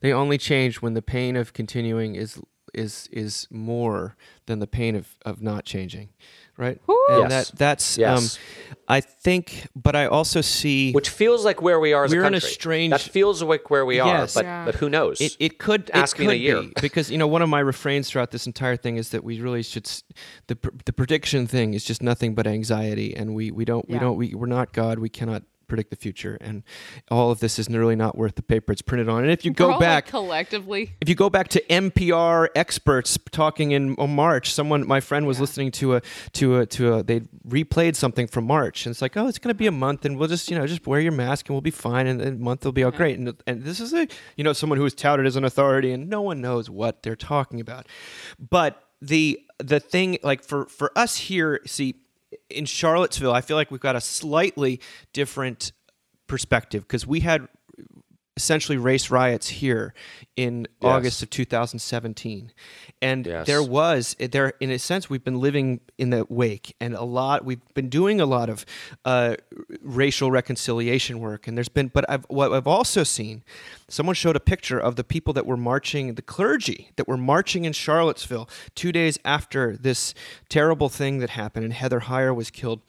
[0.00, 2.40] They only change when the pain of continuing is
[2.74, 4.16] is is more
[4.46, 6.08] than the pain of, of not changing,
[6.56, 6.80] right?
[7.08, 7.50] And Yes.
[7.50, 8.18] that that's Yes.
[8.36, 8.42] um,
[8.88, 12.26] I think, but I also see which feels like where we are as We're a
[12.28, 14.34] in a strange- that feels like where we are Yes.
[14.34, 14.64] but Yeah.
[14.64, 16.62] but who knows It, it could Ask it me in a year.
[16.62, 19.40] be, because you know one of my refrains throughout this entire thing is that we
[19.40, 19.86] really should
[20.46, 24.16] the the prediction thing is just nothing but anxiety and we we don't we don't
[24.16, 26.62] we we're not God we cannot predict the future and
[27.10, 29.50] all of this is really not worth the paper it's printed on and if you
[29.50, 30.94] We're go like, back collectively.
[31.00, 35.40] if you go back to NPR experts talking in uh, March, someone my friend was
[35.40, 36.02] listening to a
[36.32, 39.50] to a to a they replayed something from March, and it's like, oh, it's going
[39.50, 41.60] to be a month, and we'll just you know just wear your mask and we'll
[41.60, 43.18] be fine, and the month will be all great.
[43.18, 44.06] And and this is a
[44.36, 47.16] you know someone who is touted as an authority, and no one knows what they're
[47.16, 47.86] talking about.
[48.38, 51.96] But the the thing like for for us here, see
[52.50, 54.80] in Charlottesville, I feel like we've got a slightly
[55.12, 55.72] different
[56.26, 57.48] perspective because we had
[58.36, 59.94] essentially race riots here
[60.36, 62.52] in August of 2017
[63.00, 63.46] and Yes.
[63.46, 67.44] there was there in a sense we've been living in the wake and a lot
[67.44, 68.66] we've been doing a lot of
[69.06, 69.36] uh,
[69.80, 73.42] racial reconciliation work and there's been but I've what I've also seen
[73.88, 77.64] someone showed a picture of the people that were marching the clergy that were marching
[77.64, 80.12] in Charlottesville 2 days after this
[80.50, 82.80] terrible thing that happened and Heather Heyer was killed.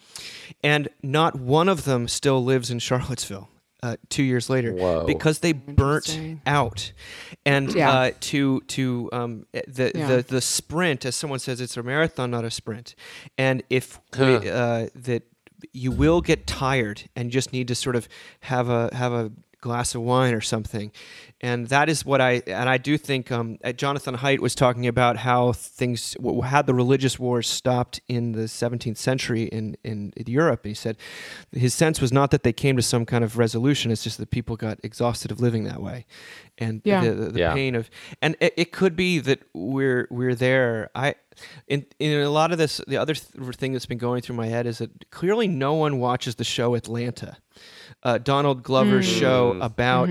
[0.63, 3.49] And not one of them still lives in Charlottesville
[3.83, 5.05] uh, two years later Whoa.
[5.05, 6.91] because they burnt out
[7.45, 7.91] and Yeah.
[7.91, 10.07] uh, to to um, the, Yeah.
[10.07, 12.95] the the sprint as someone says it's a marathon not a sprint
[13.37, 15.23] and if we, uh, that
[15.73, 18.07] you will get tired and just need to sort of
[18.41, 20.91] have a have a glass of wine or something
[21.41, 24.87] and that is what I and I do think um, uh, Jonathan Haidt was talking
[24.87, 30.61] about how things had the religious wars stopped in the 17th century in, in Europe
[30.63, 30.97] and he said
[31.51, 34.31] his sense was not that they came to some kind of resolution it's just that
[34.31, 36.05] people got exhausted of living that way
[36.57, 37.01] and Yeah.
[37.03, 37.53] the, the, the Yeah.
[37.53, 37.89] pain of
[38.21, 41.15] and it, it could be that we're we're there I
[41.67, 44.47] in in a lot of this the other th- thing that's been going through my
[44.47, 47.37] head is that clearly no one watches the show Atlanta
[48.03, 49.65] uh, Donald Glover's show Mm.
[49.65, 50.09] about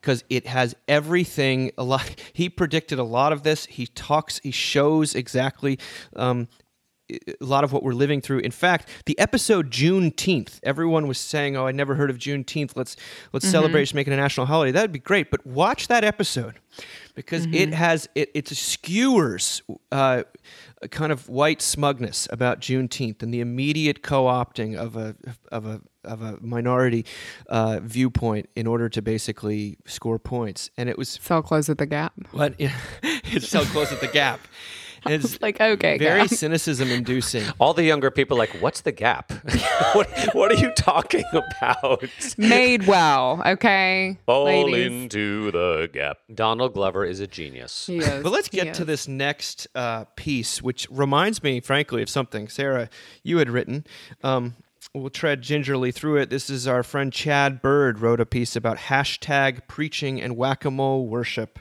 [0.00, 1.70] because it has everything.
[1.78, 2.14] A lot.
[2.32, 3.66] He predicted a lot of this.
[3.66, 4.40] He talks.
[4.42, 5.78] He shows exactly.
[6.16, 6.48] Um,
[7.10, 8.38] a lot of what we're living through.
[8.38, 12.72] In fact, the episode Juneteenth, everyone was saying, "Oh, I never heard of Juneteenth.
[12.76, 12.96] Let's
[13.32, 15.30] let's celebrate, just make it a national holiday." That'd be great.
[15.30, 16.54] But watch that episode
[17.14, 19.60] because it has it it skewers
[19.92, 20.22] uh,
[20.84, 25.16] a kind of white smugness about Juneteenth and the immediate co-opting of a
[25.50, 27.06] of a of a minority
[27.48, 30.70] uh, viewpoint in order to basically score points.
[30.76, 32.12] And it was Sell close at the Gap.
[32.30, 34.40] what it's so close at the gap.
[35.04, 36.30] And it's Like okay, very Gap.
[36.30, 37.44] cynicism inducing.
[37.58, 39.32] All the younger people like, what's the gap?
[39.92, 42.04] what, what are you talking about?
[42.38, 43.42] made well.
[43.44, 44.86] Okay, Fall ladies.
[44.90, 46.18] into the gap.
[46.32, 47.86] Donald Glover is a genius.
[47.86, 48.22] He is.
[48.22, 52.48] But let's He get to this next uh, piece, which reminds me, frankly, of something
[52.48, 52.88] Sarah
[53.22, 53.84] you had written.
[54.22, 54.54] Um,
[54.94, 56.30] we'll tread gingerly through it.
[56.30, 60.70] This is our friend Chad Bird wrote a piece about hashtag preaching and whack a
[60.70, 61.58] mole worship,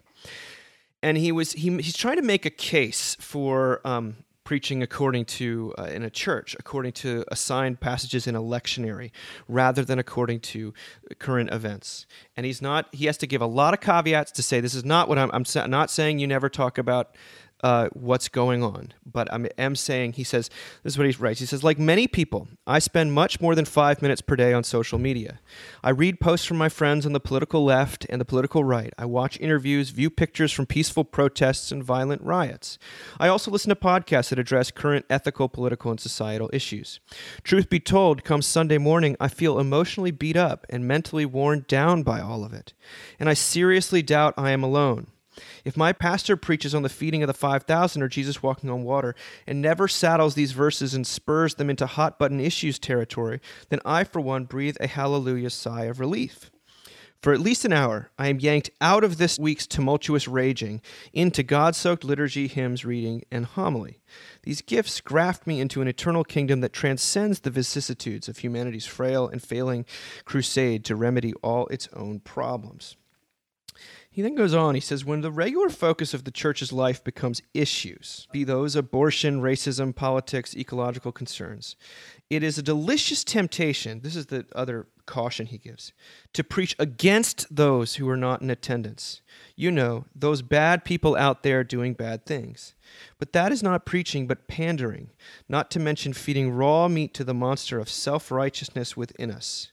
[1.04, 3.86] and he was he, he's trying to make a case for.
[3.86, 9.10] Um, preaching according to uh, in a church according to assigned passages in a lectionary
[9.47, 10.74] rather than according to
[11.18, 14.60] current events and he's not he has to give a lot of caveats to say
[14.60, 17.16] this is not what i'm, I'm not saying you never talk about
[17.64, 18.93] uh, what's going on.
[19.05, 20.49] But I am saying, he says,
[20.84, 21.39] this is what he writes.
[21.39, 24.64] He says, like many people, I spend much more than five minutes per day on
[24.64, 25.39] social media.
[25.82, 28.93] I read posts from my friends on the political left and the political right.
[28.97, 32.78] I watch interviews, view pictures from peaceful protests and violent riots.
[33.20, 36.99] I also listen to podcasts that address current ethical, political, and societal issues.
[37.43, 42.03] Truth be told, come Sunday morning, I feel emotionally beat up and mentally worn down
[42.03, 42.74] by all of it.
[43.20, 45.07] And I seriously doubt I am alone.
[45.65, 49.15] If my pastor preaches on the feeding of the 5,000 or Jesus walking on water
[49.47, 54.03] and never saddles these verses and spurs them into hot button issues territory, then I,
[54.03, 56.51] for one, breathe a hallelujah sigh of relief.
[57.23, 60.81] For at least an hour, I am yanked out of this week's tumultuous raging
[61.13, 64.01] into God soaked liturgy, hymns, reading, and homily.
[64.41, 69.25] These gifts graft me into an eternal kingdom that transcends the vicissitudes of humanity's frail
[69.29, 69.86] and failing
[70.25, 72.97] crusade to remedy all its own problems.
[74.14, 77.41] He then goes on, he says, when the regular focus of the church's life becomes
[77.55, 81.76] issues, be those abortion, racism, politics, ecological concerns,
[82.30, 85.93] it is a delicious temptation, this is the other caution he gives,
[86.34, 89.22] to preach against those who are not in attendance.
[89.55, 92.76] You know, those bad people out there doing bad things.
[93.18, 95.09] But that is not preaching, but pandering,
[95.49, 99.72] not to mention feeding raw meat to the monster of self righteousness within us.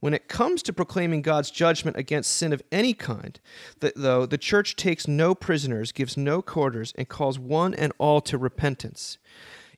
[0.00, 3.40] When it comes to proclaiming God's judgment against sin of any kind,
[3.80, 8.20] th- though, the church takes no prisoners, gives no quarters, and calls one and all
[8.22, 9.18] to repentance.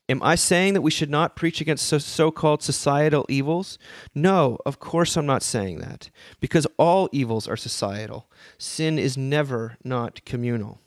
[0.09, 3.77] Am I saying that we should not preach against so called societal evils?
[4.15, 6.09] No, of course I'm not saying that,
[6.39, 8.27] because all evils are societal.
[8.57, 10.79] Sin is never not communal.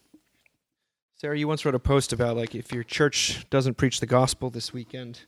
[1.14, 4.50] Sarah, you once wrote a post about like if your church doesn't preach the gospel
[4.50, 5.20] this weekend,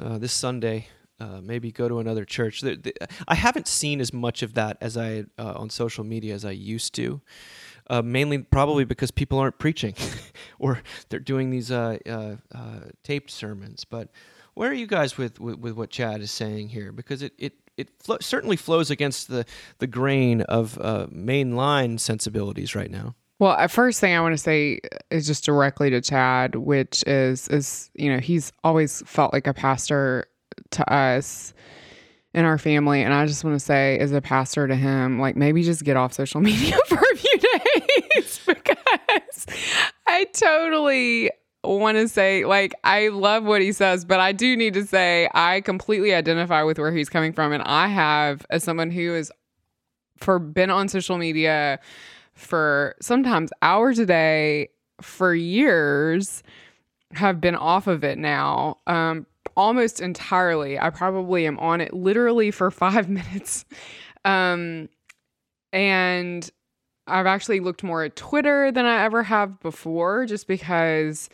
[0.00, 0.86] uh, this Sunday,
[1.22, 2.60] uh, maybe go to another church.
[2.60, 2.94] The- the-
[3.28, 6.50] I haven't seen as much of that as I uh, on social media as I
[6.52, 7.20] used to.
[7.90, 9.94] Uh, mainly, probably because people aren't preaching,
[10.58, 13.84] or they're doing these uh, uh, uh, taped sermons.
[13.84, 14.08] But
[14.54, 16.92] where are you guys with, with, with what Chad is saying here?
[16.92, 19.44] Because it it it flo- certainly flows against the
[19.78, 20.78] the grain of
[21.12, 23.14] mainline sensibilities right now.
[23.38, 24.78] Well, first thing I want to say
[25.10, 29.54] is just directly to Chad, which is is you know he's always felt like a
[29.54, 30.26] pastor
[30.72, 31.54] to us
[32.34, 35.36] in our family, and I just want to say as a pastor to him, like
[35.36, 39.46] maybe just get off social media for a few days because
[40.06, 41.30] I totally
[41.64, 45.28] want to say like I love what he says, but I do need to say
[45.34, 49.30] I completely identify with where he's coming from, and I have as someone who is
[50.16, 51.80] for been on social media
[52.34, 54.68] for sometimes hours a day
[55.00, 56.42] for years
[57.12, 58.78] have been off of it now.
[58.86, 59.26] Um
[59.56, 63.64] almost entirely i probably am on it literally for five minutes
[64.24, 64.88] um
[65.72, 66.50] and
[67.06, 71.28] i've actually looked more at twitter than i ever have before just because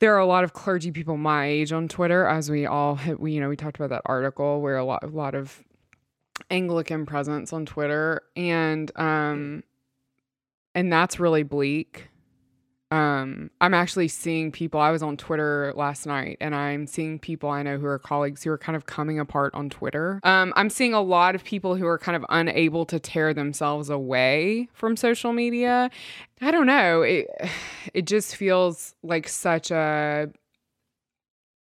[0.00, 3.32] there are a lot of clergy people my age on twitter as we all we
[3.32, 5.62] you know we talked about that article where a lot a lot of
[6.50, 9.62] anglican presence on twitter and um
[10.76, 12.08] and that's really bleak.
[12.90, 14.78] Um, I'm actually seeing people.
[14.78, 18.44] I was on Twitter last night, and I'm seeing people I know who are colleagues
[18.44, 20.20] who are kind of coming apart on Twitter.
[20.22, 23.90] Um, I'm seeing a lot of people who are kind of unable to tear themselves
[23.90, 25.90] away from social media.
[26.40, 27.02] I don't know.
[27.02, 27.26] It
[27.94, 30.30] it just feels like such a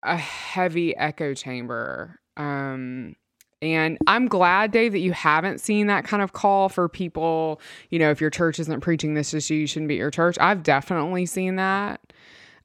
[0.02, 2.20] a heavy echo chamber.
[2.36, 3.16] Um,
[3.64, 7.60] And I'm glad, Dave, that you haven't seen that kind of call for people,
[7.90, 10.36] you know, if your church isn't preaching this issue, you shouldn't be at your church.
[10.40, 12.00] I've definitely seen that.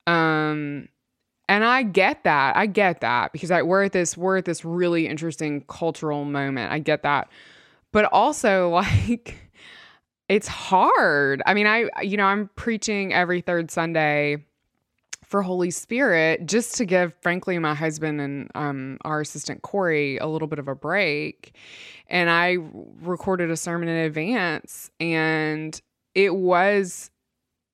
[0.07, 0.89] Um,
[1.47, 2.55] and I get that.
[2.55, 6.71] I get that because I, we're at this we're at this really interesting cultural moment.
[6.71, 7.29] I get that.
[7.91, 8.69] But also
[9.05, 9.35] like
[10.27, 11.41] it's hard.
[11.45, 14.45] I mean, I you know, I'm preaching every third Sunday
[15.29, 20.25] for Holy Spirit just to give, frankly, my husband and um, our assistant Corey a
[20.25, 21.53] little bit of a break.
[22.07, 22.57] And I
[23.01, 25.79] recorded a sermon in advance, and
[26.15, 27.11] it was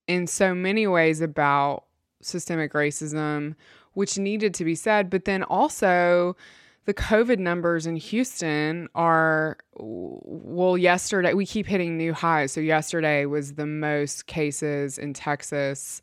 [0.06, 1.86] in so many ways about
[2.22, 3.56] systemic racism,
[3.94, 6.36] which needed to be said, but then also
[6.84, 12.52] the COVID numbers in Houston are, well, yesterday, we keep hitting new highs.
[12.52, 16.02] So, yesterday was the most cases in Texas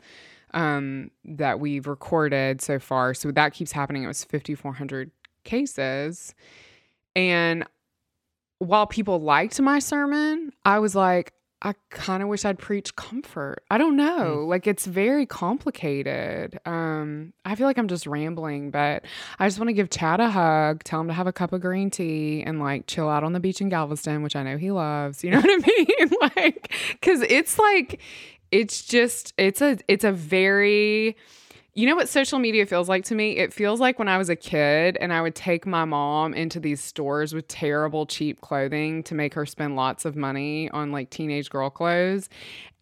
[0.54, 3.14] um, that we've recorded so far.
[3.14, 4.04] So, that keeps happening.
[4.04, 5.10] It was 5,400
[5.44, 6.34] cases.
[7.14, 7.64] And
[8.58, 11.32] while people liked my sermon, I was like,
[11.64, 13.62] I kind of wish I'd preach comfort.
[13.70, 14.38] I don't know.
[14.38, 14.48] Mm.
[14.48, 16.58] Like it's very complicated.
[16.66, 19.04] Um, I feel like I'm just rambling, but
[19.38, 21.60] I just want to give Chad a hug, tell him to have a cup of
[21.60, 24.72] green tea and like chill out on the beach in Galveston, which I know he
[24.72, 25.22] loves.
[25.22, 26.10] You know what I mean?
[26.36, 28.00] like cuz it's like
[28.52, 31.16] it's just it's a it's a very
[31.74, 33.38] you know what social media feels like to me?
[33.38, 36.60] It feels like when I was a kid and I would take my mom into
[36.60, 41.08] these stores with terrible, cheap clothing to make her spend lots of money on like
[41.08, 42.28] teenage girl clothes.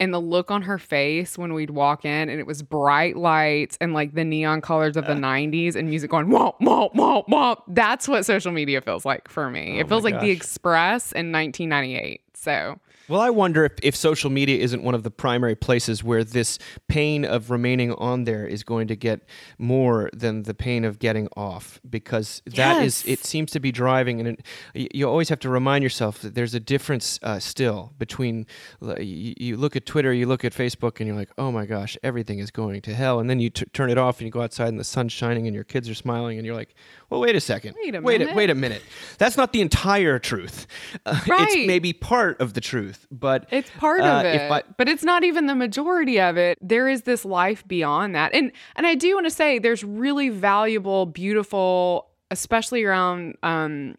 [0.01, 3.77] And the look on her face when we'd walk in and it was bright lights
[3.79, 5.15] and like the neon colors of the uh.
[5.15, 7.61] 90s and music going womp, womp, womp, womp.
[7.69, 9.77] That's what social media feels like for me.
[9.77, 10.23] Oh it feels like gosh.
[10.23, 12.21] The Express in 1998.
[12.33, 12.77] So.
[13.07, 16.59] Well, I wonder if, if social media isn't one of the primary places where this
[16.87, 19.21] pain of remaining on there is going to get
[19.57, 22.85] more than the pain of getting off, because that yes.
[22.85, 24.41] is it seems to be driving, and
[24.73, 28.45] it, you always have to remind yourself that there's a difference uh, still between
[28.81, 31.97] you, you, look at Twitter, you look at Facebook, and you're like, oh my gosh,
[32.03, 34.41] everything is going to hell, and then you t- turn it off and you go
[34.41, 36.75] outside and the sun's shining and your kids are smiling, and you're like,
[37.11, 38.81] well, wait a second, wait a wait minute, a, wait a minute,
[39.19, 40.65] that's not the entire truth.
[41.05, 41.47] Uh, right.
[41.49, 44.51] It's maybe part of the truth but it's part uh, of it.
[44.51, 46.57] I, but it's not even the majority of it.
[46.61, 50.29] There is this life beyond that, and and I do want to say there's really
[50.29, 53.95] valuable, beautiful, especially around um,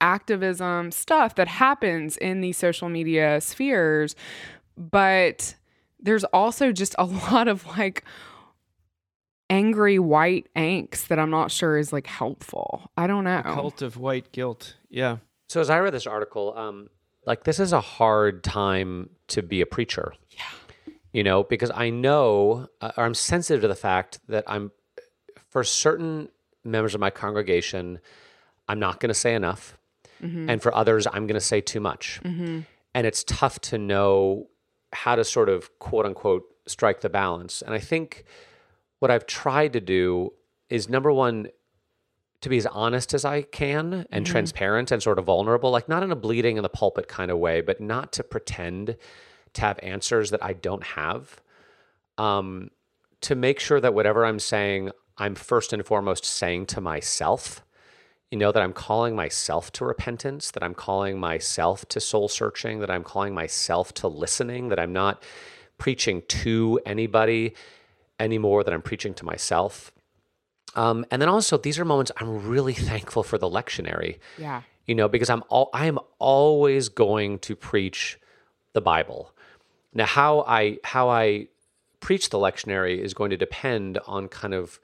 [0.00, 4.16] activism stuff that happens in these social media spheres,
[4.76, 5.54] but
[6.00, 8.04] there's also just a lot of like
[9.48, 12.90] angry white angst that I'm not sure is like helpful.
[12.96, 13.38] I don't know.
[13.38, 14.76] A cult of white guilt.
[14.88, 15.18] Yeah.
[15.48, 16.88] So as I read this article, um,
[17.26, 20.14] like this is a hard time to be a preacher.
[20.30, 20.94] Yeah.
[21.12, 24.72] You know, because I know uh, or I'm sensitive to the fact that I'm
[25.48, 26.28] for certain
[26.64, 28.00] members of my congregation,
[28.68, 29.78] I'm not going to say enough.
[30.22, 30.50] Mm-hmm.
[30.50, 32.20] And for others, I'm going to say too much.
[32.24, 32.60] Mm-hmm.
[32.94, 34.48] And it's tough to know
[34.92, 37.62] how to sort of quote unquote strike the balance.
[37.62, 38.24] And I think
[38.98, 40.32] what I've tried to do
[40.68, 41.48] is number one,
[42.40, 44.32] to be as honest as I can and mm-hmm.
[44.32, 47.38] transparent and sort of vulnerable, like not in a bleeding in the pulpit kind of
[47.38, 48.96] way, but not to pretend
[49.54, 51.40] to have answers that I don't have.
[52.18, 52.70] Um,
[53.22, 57.64] to make sure that whatever I'm saying, I'm first and foremost saying to myself,
[58.30, 62.80] you know, that I'm calling myself to repentance, that I'm calling myself to soul searching,
[62.80, 65.22] that I'm calling myself to listening, that I'm not
[65.78, 67.54] preaching to anybody
[68.18, 69.92] anymore, that I'm preaching to myself.
[70.74, 74.18] Um, and then also, these are moments I'm really thankful for the lectionary.
[74.38, 74.62] Yeah.
[74.86, 78.20] You know, because I'm all I am always going to preach
[78.72, 79.32] the Bible.
[79.92, 81.48] Now, how I how I
[82.00, 84.78] preach the lectionary is going to depend on kind of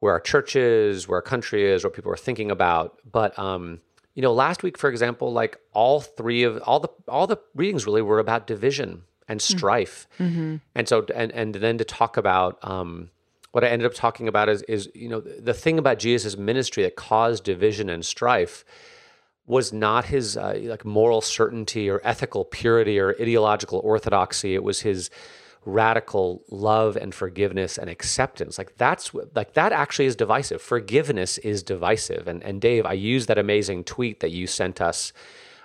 [0.00, 2.98] where our church is, where our country is, what people are thinking about.
[3.10, 3.80] But um,
[4.14, 7.86] you know, last week, for example, like all three of all the all the readings
[7.86, 9.42] really were about division and mm.
[9.42, 10.56] strife, mm-hmm.
[10.74, 13.10] and so and and then to talk about um,
[13.52, 16.82] what I ended up talking about is, is you know, the thing about Jesus' ministry
[16.84, 18.64] that caused division and strife
[19.46, 24.54] was not his uh, like moral certainty or ethical purity or ideological orthodoxy.
[24.54, 25.10] It was his
[25.66, 28.56] radical love and forgiveness and acceptance.
[28.58, 30.62] Like that's like that actually is divisive.
[30.62, 32.28] Forgiveness is divisive.
[32.28, 35.12] And and Dave, I used that amazing tweet that you sent us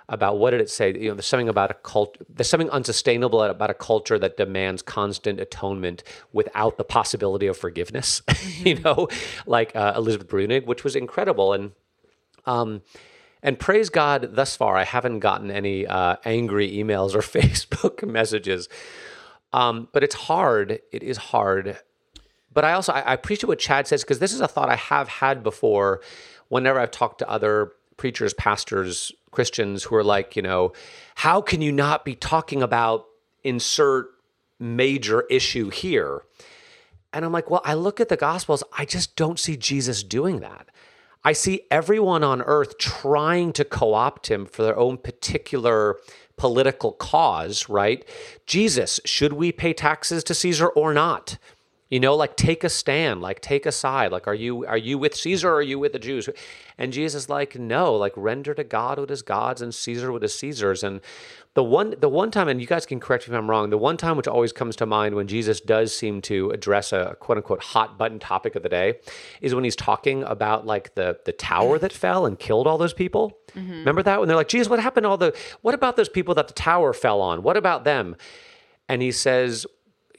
[0.08, 0.92] about what did it say?
[0.92, 2.16] You know, there's something about a cult.
[2.28, 8.22] There's something unsustainable about a culture that demands constant atonement without the possibility of forgiveness.
[8.46, 8.68] Mm-hmm.
[8.68, 9.08] you know,
[9.44, 11.52] like uh, Elizabeth Bruenig, which was incredible.
[11.52, 11.72] And
[12.46, 12.82] um,
[13.42, 18.68] and praise God, thus far I haven't gotten any uh, angry emails or Facebook messages.
[19.52, 20.80] Um, but it's hard.
[20.92, 21.78] It is hard.
[22.52, 24.76] But I also I, I appreciate what Chad says because this is a thought I
[24.76, 26.00] have had before.
[26.48, 30.72] Whenever I've talked to other preachers, pastors, Christians who are like, you know,
[31.16, 33.06] how can you not be talking about
[33.44, 34.08] insert
[34.58, 36.22] major issue here?
[37.12, 40.40] And I'm like, well, I look at the Gospels, I just don't see Jesus doing
[40.40, 40.68] that.
[41.24, 45.96] I see everyone on earth trying to co opt him for their own particular
[46.36, 48.04] political cause, right?
[48.46, 51.38] Jesus, should we pay taxes to Caesar or not?
[51.88, 54.10] You know, like take a stand, like take a side.
[54.10, 56.28] Like, are you are you with Caesar or are you with the Jews?
[56.76, 60.24] And Jesus is like, no, like render to God what is God's and Caesar what
[60.24, 60.82] is Caesar's.
[60.82, 61.00] And
[61.54, 63.78] the one the one time, and you guys can correct me if I'm wrong, the
[63.78, 67.38] one time which always comes to mind when Jesus does seem to address a quote
[67.38, 68.98] unquote hot button topic of the day
[69.40, 72.94] is when he's talking about like the the tower that fell and killed all those
[72.94, 73.38] people.
[73.54, 73.70] Mm-hmm.
[73.70, 74.18] Remember that?
[74.18, 76.54] When they're like, Jesus, what happened to all the what about those people that the
[76.54, 77.44] tower fell on?
[77.44, 78.16] What about them?
[78.88, 79.66] And he says,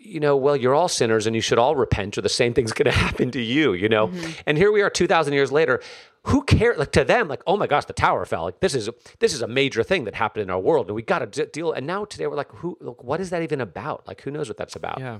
[0.07, 2.73] you know, well, you're all sinners and you should all repent, or the same thing's
[2.73, 4.11] going to happen to you, you know?
[4.45, 5.81] And here we are 2,000 years later.
[6.23, 6.77] Who cares?
[6.77, 8.43] Like to them, like, oh my gosh, the tower fell.
[8.43, 8.89] Like this is
[9.19, 11.49] this is a major thing that happened in our world, and we got to d-
[11.53, 11.71] deal.
[11.71, 12.77] And now today we're like, who?
[12.81, 14.05] Like, what is that even about?
[14.07, 14.99] Like, who knows what that's about?
[14.99, 15.19] Yeah.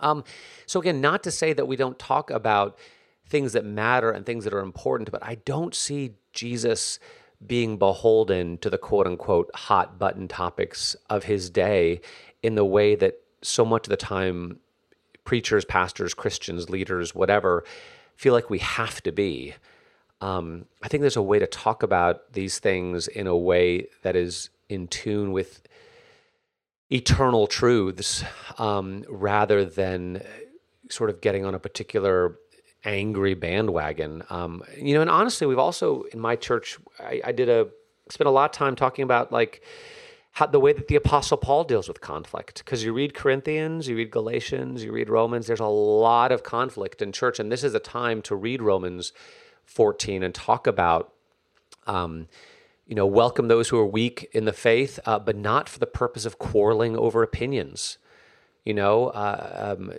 [0.00, 0.24] Um,
[0.66, 2.78] so again, not to say that we don't talk about
[3.28, 6.98] things that matter and things that are important, but I don't see Jesus
[7.46, 12.00] being beholden to the quote unquote hot button topics of his day
[12.42, 14.60] in the way that so much of the time
[15.24, 17.64] preachers, pastors, Christians, leaders, whatever,
[18.16, 19.54] feel like we have to be.
[20.20, 24.16] Um, I think there's a way to talk about these things in a way that
[24.16, 25.62] is in tune with
[26.90, 28.24] eternal truths
[28.58, 30.22] um, rather than
[30.90, 32.36] sort of getting on a particular
[32.84, 34.22] angry bandwagon.
[34.30, 37.68] Um, you know, and honestly, we've also in my church, I, I did a
[38.10, 39.62] spent a lot of time talking about like
[40.32, 42.64] how, the way that the Apostle Paul deals with conflict.
[42.64, 45.46] Because you read Corinthians, you read Galatians, you read Romans.
[45.46, 49.12] There's a lot of conflict in church, and this is a time to read Romans
[49.64, 51.12] 14 and talk about.
[51.86, 52.28] Um,
[52.86, 55.86] you know, welcome those who are weak in the faith, uh, but not for the
[55.86, 57.98] purpose of quarreling over opinions.
[58.64, 59.92] You know, uh, um,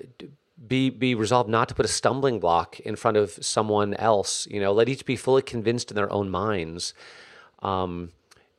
[0.68, 4.46] be be resolved not to put a stumbling block in front of someone else.
[4.52, 6.94] You know, let each be fully convinced in their own minds.
[7.62, 8.12] Um,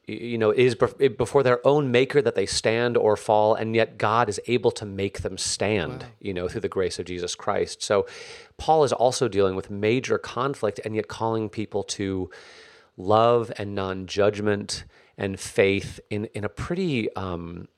[0.06, 3.98] you know, it is before their own maker that they stand or fall, and yet
[3.98, 7.82] God is able to make them stand, you know, through the grace of Jesus Christ.
[7.82, 8.06] So,
[8.56, 12.30] Paul is also dealing with major conflict and yet calling people to
[12.96, 14.84] love and non judgment
[15.16, 17.68] and faith in, in a pretty um,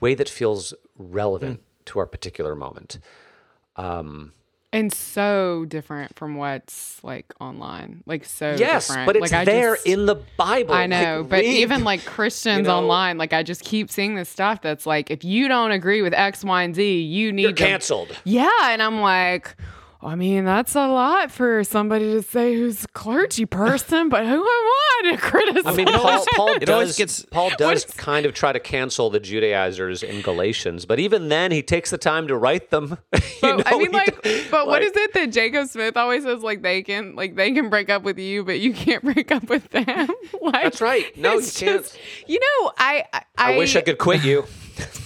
[0.00, 2.98] way that feels relevant to our particular moment.
[3.76, 4.32] Um,
[4.74, 8.02] and so different from what's like online.
[8.06, 9.06] Like so yes, different.
[9.06, 10.74] but it's like, there just- in the Bible.
[10.74, 11.46] I know, Like, but read.
[11.58, 12.76] even like Christians know?
[12.78, 16.12] online, like I just keep seeing this stuff that's like, if you don't agree with
[16.14, 18.16] X, Y, and Z, you need you're to canceled.
[18.24, 19.56] Yeah, and I'm like,
[20.04, 24.34] I mean, that's a lot for somebody to say who's a clergy person, but who
[24.34, 25.62] am I to criticize?
[25.66, 29.18] I mean, Paul, Paul does, gets- Paul does is- kind of try to cancel the
[29.18, 32.98] Judaizers in Galatians, but even then, he takes the time to write them.
[33.42, 36.22] You But, I mean, like, d- but what like- is it that Jacob Smith always
[36.24, 36.42] says?
[36.42, 39.48] Like they can, like they can break up with you, but you can't break up
[39.48, 40.08] with them.
[40.40, 41.16] like That's right.
[41.16, 41.98] No, it's you can't.
[42.26, 44.44] you know, I, I, I wish I could quit you.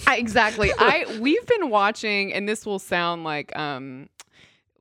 [0.07, 0.71] I- exactly.
[0.77, 4.07] I we've been watching, and this will sound like um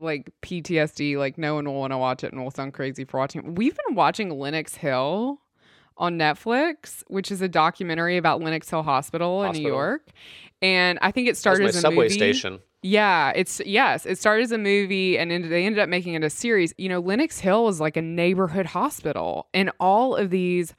[0.01, 1.17] like PTSD.
[1.19, 3.55] Like no one will want to watch it, and will sound crazy for watching.
[3.55, 5.41] We've been watching Lenox Hill
[5.97, 10.09] on Netflix, which is a documentary about Lenox Hill Hospital, in New York.
[10.63, 12.15] And I think it started as a subway movie.
[12.15, 12.61] station.
[12.83, 16.23] Yeah, it's yes, it started as a movie and ended, they ended up making it
[16.23, 16.73] a series.
[16.79, 20.75] You know, Lenox Hill is like a neighborhood hospital, and all of these.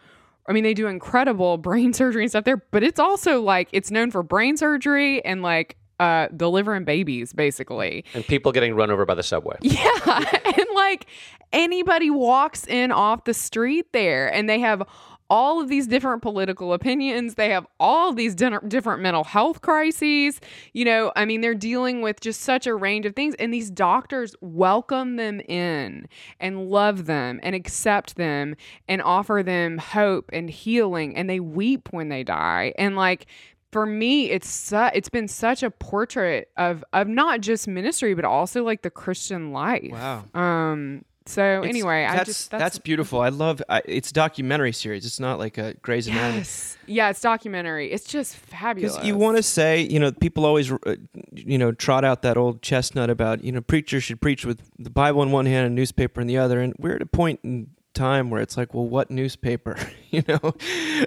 [0.47, 3.91] I mean, they do incredible brain surgery and stuff there, but it's also like it's
[3.91, 8.05] known for brain surgery and like uh, delivering babies, basically.
[8.13, 9.57] And people getting run over by the subway.
[9.61, 10.39] Yeah.
[10.45, 11.05] and like
[11.53, 14.83] anybody walks in off the street there and they have
[15.29, 17.35] all of these different political opinions.
[17.35, 20.41] They have all these different mental health crises.
[20.73, 23.35] You know, I mean, they're dealing with just such a range of things.
[23.37, 26.07] And these doctors welcome them in
[26.39, 28.55] and love them and accept them
[28.87, 31.15] and offer them hope and healing.
[31.15, 32.73] And they weep when they die.
[32.77, 33.27] And like,
[33.71, 38.25] for me it's su- it's been such a portrait of of not just ministry but
[38.25, 40.25] also like the christian life Wow.
[40.33, 43.21] um so It's- anyway i that's, just that's that's, beautiful.
[43.21, 43.61] I love.
[43.69, 45.05] I, it's a documentary series.
[45.05, 46.39] It's not like a Grey's Anatomy.
[46.39, 50.43] yes yeah it's documentary it's just fabulous Because you want to say, you know, people
[50.43, 50.95] always, uh,
[51.31, 54.89] you know, trot out that old chestnut about, you know, preachers should preach with the
[54.89, 56.61] Bible in one hand and newspaper in the other.
[56.61, 59.75] And we're at a point in time where it's like, well, what newspaper,
[60.11, 60.53] you know?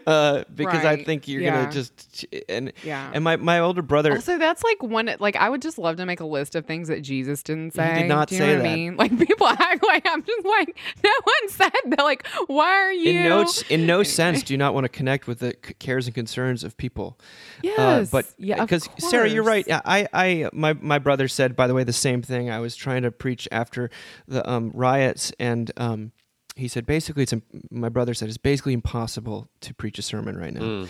[0.07, 1.61] Uh, because I think you're Yeah.
[1.63, 3.11] gonna just and Yeah.
[3.15, 4.21] and my my older brother.
[4.21, 5.11] So that's like one.
[5.21, 7.95] Like, I would just love to make a list of things that Jesus didn't say.
[8.03, 8.69] did not Do you know say what that.
[8.69, 8.97] I mean?
[9.03, 12.03] Like, people act like I'm just like, no one said that.
[12.03, 13.11] Like, why are you?
[13.11, 16.15] in no in no sense do you not want to connect with the cares and
[16.15, 17.19] concerns of people.
[17.63, 17.79] Yes.
[17.79, 19.65] Uh, but yeah, because Sarah, you're right.
[19.71, 22.51] I, I, my, my brother said, by the way, the same thing.
[22.51, 23.91] I was trying to preach after
[24.29, 26.13] the um, riots, and um,
[26.57, 27.35] he said basically, it's
[27.71, 30.61] my brother said it's basically impossible to preach a sermon right now.
[30.61, 30.89] Mm.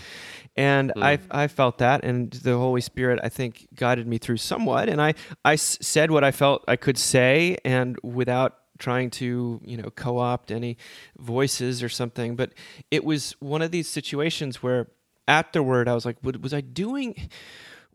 [0.56, 1.02] And mm.
[1.02, 4.88] I, I felt that, and the Holy Spirit, I think, guided me through somewhat.
[4.88, 9.60] And I, I s- said what I felt I could say, and without trying to,
[9.64, 10.76] you know, co-opt any
[11.18, 12.34] voices or something.
[12.34, 12.52] But
[12.90, 14.88] it was one of these situations where
[15.28, 17.30] afterward I was like, "Wa- was I doing?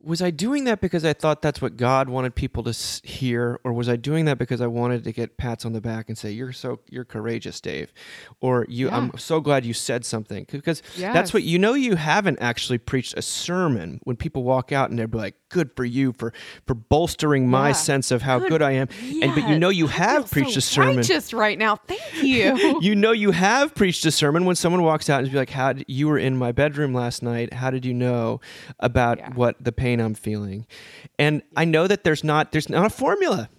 [0.04, 3.74] Was I doing that because I thought that's what God wanted people to hear, or
[3.74, 6.32] was I doing that because I wanted to get pats on the back and say
[6.32, 7.92] you're so you're courageous, Dave,
[8.40, 12.38] or you I'm so glad you said something because that's what you know you haven't
[12.40, 16.32] actually preached a sermon when people walk out and they're like good for you for
[16.68, 17.74] for bolstering my Yeah.
[17.74, 20.60] sense of how good, I am, and but you know you I have preached so
[20.60, 21.76] a sermon just right now.
[21.76, 22.80] Thank you.
[22.82, 25.74] you know you have preached a sermon when someone walks out and be like how
[25.74, 28.40] did, you were in my bedroom last night how did you know
[28.80, 29.34] about Yeah.
[29.34, 30.66] what the pain i'm feeling
[31.18, 33.50] and i know that there's not there's not a formula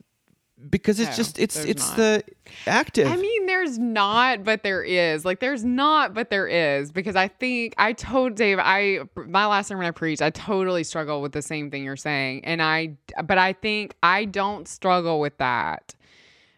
[0.70, 1.96] because it's No, just it's it's not.
[1.96, 2.24] the
[2.66, 5.24] active I mean, there's not, but there is.
[5.24, 6.90] Like, there's not, but there is.
[6.90, 11.22] Because I think I told Dave, I my last sermon I preached, I totally struggle
[11.22, 15.38] with the same thing you're saying, and I, but I think I don't struggle with
[15.38, 15.94] that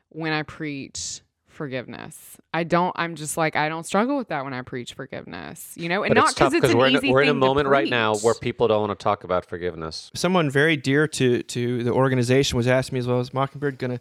[0.09, 1.21] when I preach
[1.61, 2.39] forgiveness.
[2.55, 2.91] I don't.
[2.97, 5.75] I'm just like I don't struggle with that when I preach forgiveness.
[5.77, 7.35] You know, and But not it's tough because it's an we're in, we're in a
[7.35, 10.11] moment right now where people don't want to talk about forgiveness.
[10.15, 14.01] someone very dear to to the organization was asking me as well as mockingbird gonna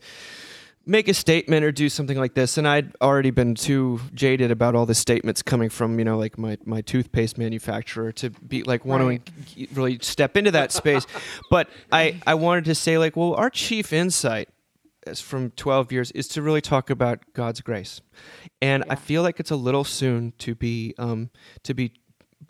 [0.86, 4.74] make a statement or do something like this and i'd already been too jaded about
[4.74, 8.86] all the statements coming from you know like my, my toothpaste manufacturer to be like
[8.86, 11.06] wanting to really step into that space
[11.50, 14.54] but i i wanted to say like well our chief insight is
[15.16, 18.02] from 12 years is to really talk about god's grace.
[18.62, 21.30] And i feel like it's a little soon to be um
[21.64, 21.94] to be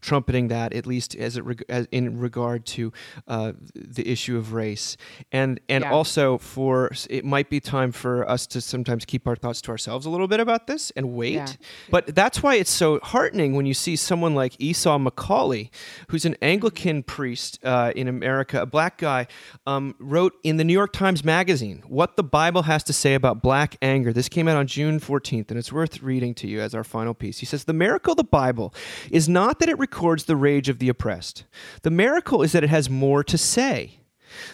[0.02, 2.94] trumpeting that at least as it reg- as in regard to
[3.28, 4.96] uh, the issue of race
[5.32, 5.92] and and Yeah.
[5.92, 10.06] also for it might be time for us to sometimes keep our thoughts to ourselves
[10.06, 11.48] a little bit about this and wait Yeah.
[11.90, 15.70] but that's why it's so heartening when you see someone like Esau McCaulley
[16.10, 19.26] who's an Anglican priest uh, in America a black guy
[19.68, 23.42] um, wrote in the New York Times magazine what the Bible has to say about
[23.42, 26.76] black anger this came out on June 14th and it's worth reading to you as
[26.76, 28.74] our final piece he says the miracle of the Bible
[29.10, 31.45] is not that it records the rage of the oppressed.
[31.82, 33.99] The miracle is that it has more to say.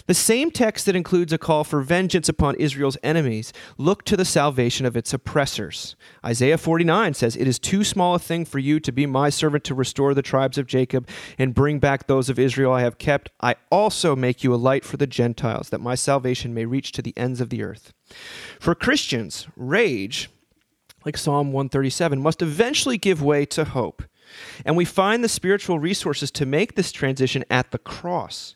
[0.08, 4.26] The same text that includes a call for vengeance upon Israel's enemies look to the
[4.26, 5.96] salvation of its oppressors.
[6.26, 9.64] Isaiah 49 says, It is too small a thing for you to be my servant
[9.66, 11.08] to restore the tribes of Jacob
[11.38, 13.30] and bring back those of Israel I have kept.
[13.42, 17.02] I also make you a light for the Gentiles, that my salvation may reach to
[17.02, 17.94] the ends of the earth.
[18.60, 20.30] For Christians, rage
[21.06, 24.04] like Psalm 137, must eventually give way to hope.
[24.66, 28.56] And we find the spiritual resources to make this transition at the cross.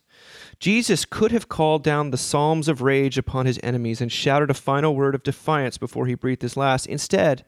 [0.60, 4.56] Jesus could have called down the psalms of rage upon his enemies and shouted a
[4.56, 6.86] final word of defiance before he breathed his last.
[6.86, 7.46] Instead,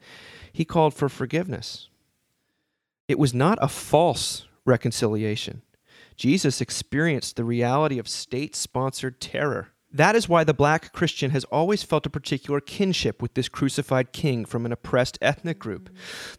[0.52, 1.88] he called for forgiveness.
[3.08, 5.62] It was not a false reconciliation.
[6.16, 9.71] Jesus experienced the reality of state sponsored terror.
[9.92, 14.12] That is why the black Christian has always felt a particular kinship with this crucified
[14.12, 15.90] king from an oppressed ethnic group.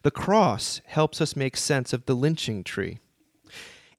[0.02, 2.98] The cross helps us make sense of the lynching tree.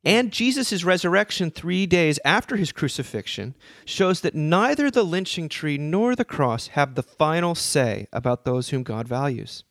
[0.03, 6.15] And Jesus' resurrection three days after his crucifixion shows that neither the lynching tree nor
[6.15, 9.63] the cross have the final say about those whom God values.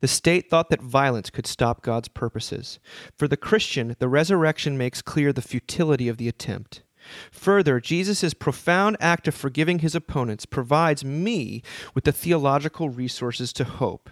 [0.00, 2.78] The state thought that violence could stop God's purposes.
[3.16, 6.82] For the Christian, the resurrection makes clear the futility of the attempt.
[7.30, 11.62] Further, Jesus' profound act of forgiving his opponents provides me
[11.94, 14.10] with the theological resources to hope.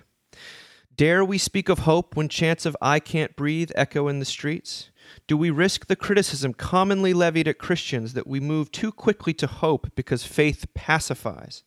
[0.95, 4.90] Dare we speak of hope when chants of I can't breathe echo in the streets?
[5.26, 9.47] Do we risk the criticism commonly levied at Christians that we move too quickly to
[9.47, 11.64] hope because faith pacifies?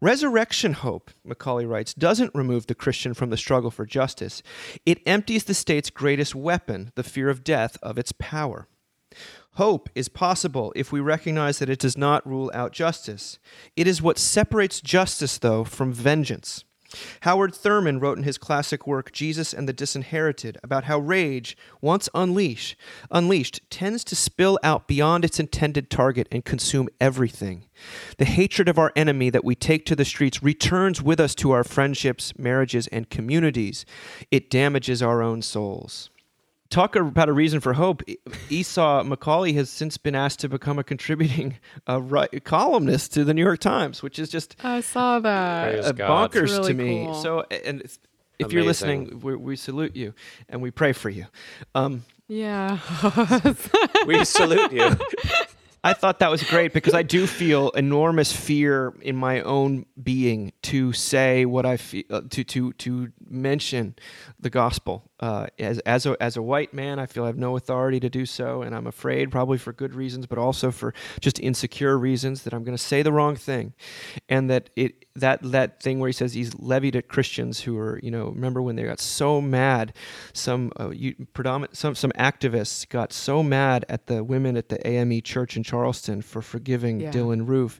[0.00, 4.42] Resurrection hope, McCaulley writes, doesn't remove the Christian from the struggle for justice.
[4.84, 8.68] It empties the state's greatest weapon, the fear of death, of its power.
[9.54, 13.38] Hope is possible if we recognize that it does not rule out justice.
[13.76, 16.64] It is what separates justice, though, from vengeance.
[17.20, 22.08] Howard Thurman wrote in his classic work Jesus and the Disinherited about how rage, once
[22.14, 22.76] unleashed,
[23.10, 27.66] unleashed, tends to spill out beyond its intended target and consume everything.
[28.18, 31.52] The hatred of our enemy that we take to the streets returns with us to
[31.52, 33.84] our friendships, marriages, and communities.
[34.30, 36.10] It damages our own souls.
[36.70, 38.02] Talk about a reason for hope.
[38.50, 41.58] Esau McCaulley has since been asked to become a contributing
[41.88, 45.92] uh, ri- columnist to the New York Times, which is just I saw that uh,
[45.92, 47.04] bonkers really to me.
[47.04, 47.14] cool.
[47.14, 47.98] So, and if-
[48.40, 50.12] if you're listening, we, we salute you
[50.48, 51.26] and we pray for you.
[51.76, 52.78] Um, Yeah.
[54.06, 54.90] We salute you.
[55.86, 60.54] I thought that was great because I do feel enormous fear in my own being
[60.62, 63.94] to say what I feel, uh, to to to mention
[64.40, 65.10] the gospel.
[65.20, 68.08] Uh, as as a as a white man, I feel I have no authority to
[68.08, 72.44] do so, and I'm afraid, probably for good reasons, but also for just insecure reasons,
[72.44, 73.74] that I'm going to say the wrong thing,
[74.30, 78.00] and that it that that thing where he says he's levied at Christians who are
[78.02, 79.92] you know remember when they got so mad,
[80.32, 84.84] some uh, you, predominant some some activists got so mad at the women at the
[84.86, 87.12] AME church in Charleston for forgiving Yeah.
[87.12, 87.78] Dylann Roof,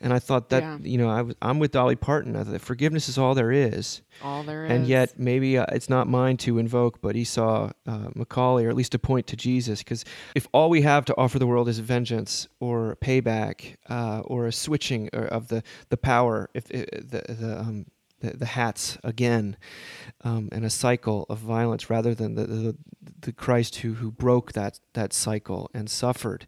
[0.00, 0.78] and I thought that Yeah.
[0.82, 2.36] you know I was, I'm with Dolly Parton.
[2.36, 4.70] I thought forgiveness is all there is, All there is.
[4.70, 8.76] and yet maybe uh, it's not mine to invoke, but Esau uh, McCaulley, or at
[8.76, 10.04] least to point to Jesus, because
[10.36, 14.52] if all we have to offer the world is vengeance or payback uh, or a
[14.52, 17.86] switching uh, of the the power, if the the um,
[18.20, 19.56] the, the hats again,
[20.24, 22.76] um, and a cycle of violence rather than the, the
[23.20, 26.46] the Christ who who broke that that cycle and suffered.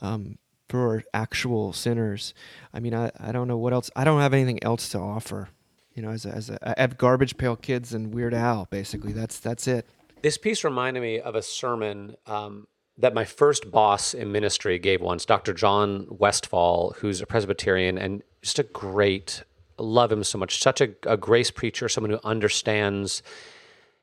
[0.00, 0.38] Um,
[0.68, 2.34] for actual sinners,
[2.74, 3.90] I mean, I, I don't know what else.
[3.96, 5.48] I don't have anything else to offer.
[5.94, 8.66] You know, as a, as a, I have Garbage Pail Kids and Weird Al.
[8.70, 9.86] Basically, that's that's it.
[10.22, 12.66] This piece reminded me of a sermon um,
[12.98, 15.52] that my first boss in ministry gave once, Dr.
[15.52, 19.44] John Westfall, who's a Presbyterian and just a great,
[19.78, 23.22] love him so much, such a, a grace preacher, someone who understands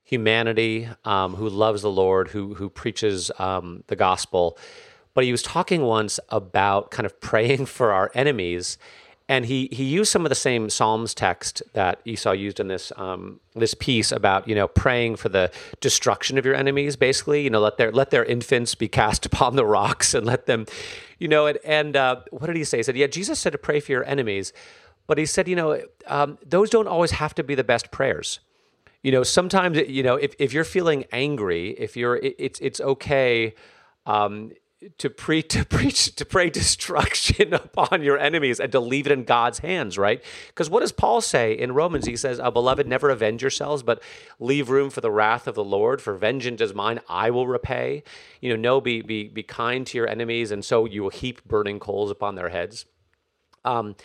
[0.06, 4.58] humanity, um, who loves the Lord, who who preaches um, the gospel.
[5.14, 8.78] But he was talking once about kind of praying for our enemies,
[9.28, 12.92] and he he used some of the same Psalms text that Esau used in this
[12.96, 15.52] um, this piece about you know praying for the
[15.82, 16.96] destruction of your enemies.
[16.96, 20.46] Basically, you know, let their let their infants be cast upon the rocks and let
[20.46, 20.68] them,
[21.18, 22.78] you know, and, and uh, what did he say?
[22.78, 24.54] He said, yeah, Jesus said to pray for your enemies,
[25.08, 28.40] but he said, you know, um, those don't always have to be the best prayers
[29.04, 32.82] you know sometimes you know if, if you're feeling angry if you're it, it's it's
[32.82, 33.54] okay
[34.08, 34.52] um
[34.98, 39.24] to pre to preach to pray destruction upon your enemies and to leave it in
[39.24, 40.24] God's hands, right?
[40.48, 42.06] Because what does Paul say in Romans?
[42.06, 44.02] He says, "Uh, "Beloved, never avenge yourselves, but
[44.40, 46.02] leave room for the wrath of the Lord.
[46.02, 48.04] For vengeance is mine; I will repay."
[48.42, 51.44] You know, no, be be be kind to your enemies, and so you will heap
[51.46, 52.86] burning coals upon their heads.
[53.64, 53.96] Um,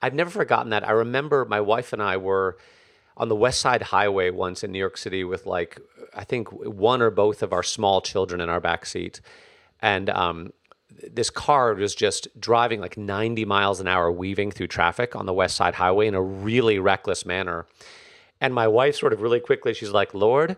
[0.00, 0.86] I've never forgotten that.
[0.86, 2.56] I remember my wife and I were
[3.16, 5.80] on the West Side Highway once in New York City with like
[6.14, 9.20] I think one or both of our small children in our back seat,
[9.80, 10.52] and um,
[11.12, 15.34] this car was just driving like 90 miles an hour, weaving through traffic on the
[15.34, 17.66] West Side Highway in a really reckless manner.
[18.40, 20.56] And my wife, sort of really quickly, she's like, "Lord."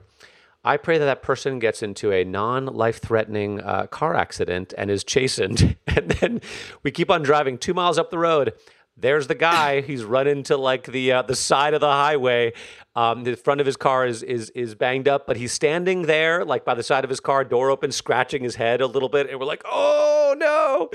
[0.62, 5.04] I pray that that person gets into a non-life threatening uh, car accident and is
[5.04, 5.76] chastened.
[5.86, 6.40] And then
[6.82, 8.52] we keep on driving two miles up the road.
[9.00, 9.80] There's the guy.
[9.80, 12.52] He's running to like the uh, the side of the highway.
[12.94, 16.44] Um, the front of his car is is is banged up, but he's standing there,
[16.44, 19.30] like by the side of his car, door open, scratching his head a little bit.
[19.30, 20.90] And we're like, "Oh no!"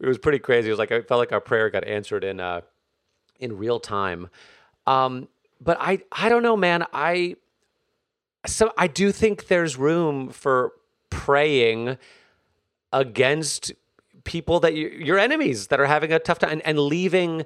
[0.00, 0.68] It was pretty crazy.
[0.68, 2.62] It was like I felt like our prayer got answered in uh,
[3.38, 4.30] in real time.
[4.86, 5.28] Um,
[5.60, 6.84] but I I don't know, man.
[6.92, 7.36] I
[8.46, 10.72] so I do think there's room for
[11.10, 11.98] praying
[12.92, 13.72] against
[14.24, 17.44] people that you, your enemies that are having a tough time and, and leaving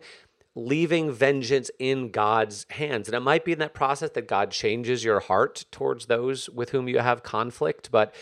[0.57, 3.09] leaving vengeance in God's hands.
[3.09, 6.71] And it might be in that process that God changes your heart towards those with
[6.71, 7.91] whom you have conflict.
[7.91, 8.15] But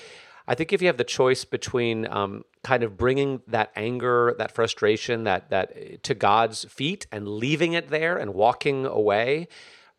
[0.48, 4.54] I think if you have the choice between um, kind of bringing that anger, that
[4.54, 9.48] frustration, that that to God's feet and leaving it there and walking away,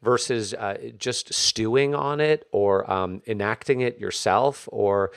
[0.03, 5.11] versus uh, just stewing on it or um, enacting it yourself or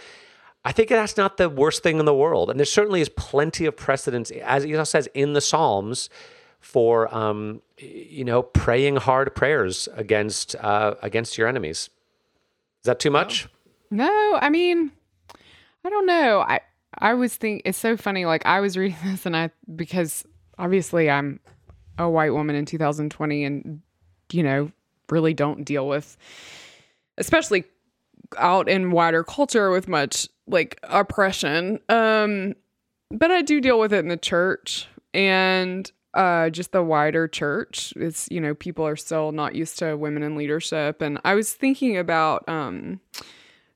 [0.66, 2.50] I think that's not the worst thing in the world.
[2.50, 6.10] And there certainly is plenty of precedence, as Esau says in the Psalms,
[6.58, 11.88] for um, you know praying hard prayers against uh, against your enemies.
[12.82, 13.46] Is that too much?
[13.92, 14.90] No, I mean,
[15.84, 16.40] I don't know.
[16.40, 16.58] I
[16.98, 18.24] I was think it's so funny.
[18.24, 20.24] Like I was reading this, and I because
[20.58, 21.38] obviously I'm
[21.96, 23.82] a white woman in 2020, and
[24.32, 24.72] you know
[25.10, 26.16] really don't deal with,
[27.18, 27.62] especially
[28.36, 31.80] out in wider culture with much like oppression.
[31.88, 32.54] Um,
[33.10, 37.92] but I do deal with it in the church, and uh, just the wider church.
[37.96, 41.52] It's you know people are still not used to women in leadership, and I was
[41.52, 43.00] thinking about um,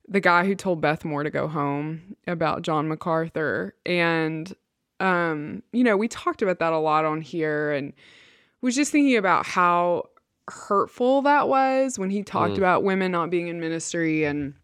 [0.09, 4.53] the guy who told Beth Moore to go home about John MacArthur, and
[4.99, 7.93] um, you know we talked about that a lot on here, and
[8.63, 10.09] was just thinking about how
[10.49, 14.55] hurtful that was when he talked about women not being in ministry and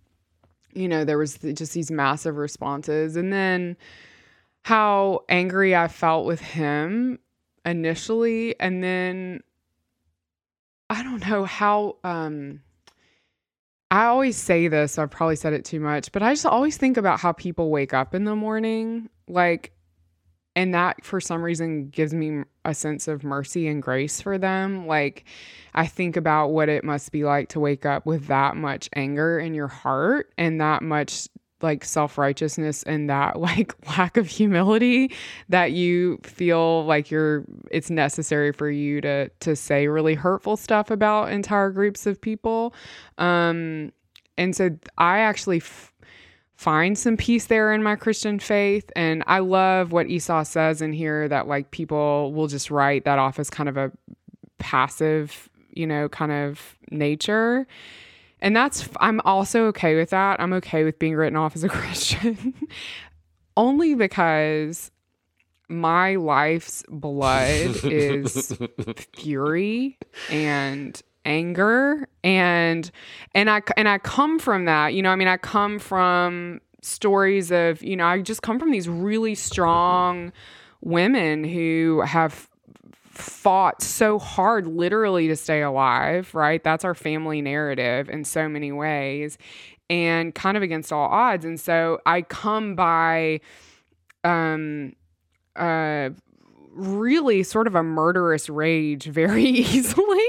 [0.76, 3.16] you know there was just these massive responses.
[3.16, 3.76] And then
[4.62, 7.18] how angry I felt with him
[7.64, 9.42] initially and then
[10.88, 12.60] I don't know how um
[13.90, 16.96] I always say this, I've probably said it too much, but I just always think
[16.96, 19.08] about how people wake up in the morning.
[19.28, 19.72] Like
[20.56, 24.86] and that for some reason gives me a sense of mercy and grace for them.
[24.88, 25.24] Like
[25.76, 29.38] i think about what it must be like to wake up with that much anger
[29.38, 31.28] in your heart and that much
[31.62, 35.12] like self-righteousness and that like lack of humility
[35.48, 40.90] that you feel like you're it's necessary for you to to say really hurtful stuff
[40.90, 42.74] about entire groups of people.
[43.18, 43.92] Um
[44.38, 45.92] and so i actually f-
[46.56, 48.90] find some peace there in my Christian faith.
[48.96, 53.18] And I love what Esau says in here that like people will just write that
[53.18, 53.92] off as kind of a
[54.58, 57.66] passive, you know, kind of nature.
[58.40, 60.40] And that's, I'm also okay with that.
[60.40, 62.54] I'm okay with being written off as a Christian
[63.56, 64.90] only because
[65.68, 68.56] my life's blood is
[69.16, 69.98] fury
[70.30, 72.90] and anger and
[73.34, 77.50] and I and I come from that you know I mean I come from stories
[77.50, 80.32] of you know I just come from these really strong
[80.80, 82.48] women who have
[83.10, 86.62] fought so hard literally to stay alive right?
[86.62, 89.36] That's our family narrative in so many ways
[89.88, 91.44] and kind of against all odds.
[91.44, 93.40] And so I come by
[94.24, 94.94] um
[95.56, 96.10] uh
[96.72, 100.28] really sort of a murderous rage very easily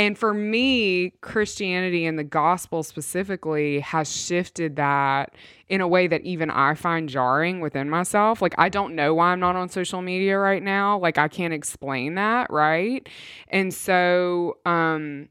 [0.00, 5.34] and for me, Christianity and the gospel specifically has shifted that
[5.68, 8.40] in a way that even I find jarring within myself.
[8.40, 10.98] Like, I don't know why I'm not on social media right now.
[10.98, 13.06] Like, I can't explain that, right?
[13.48, 15.28] And so, um,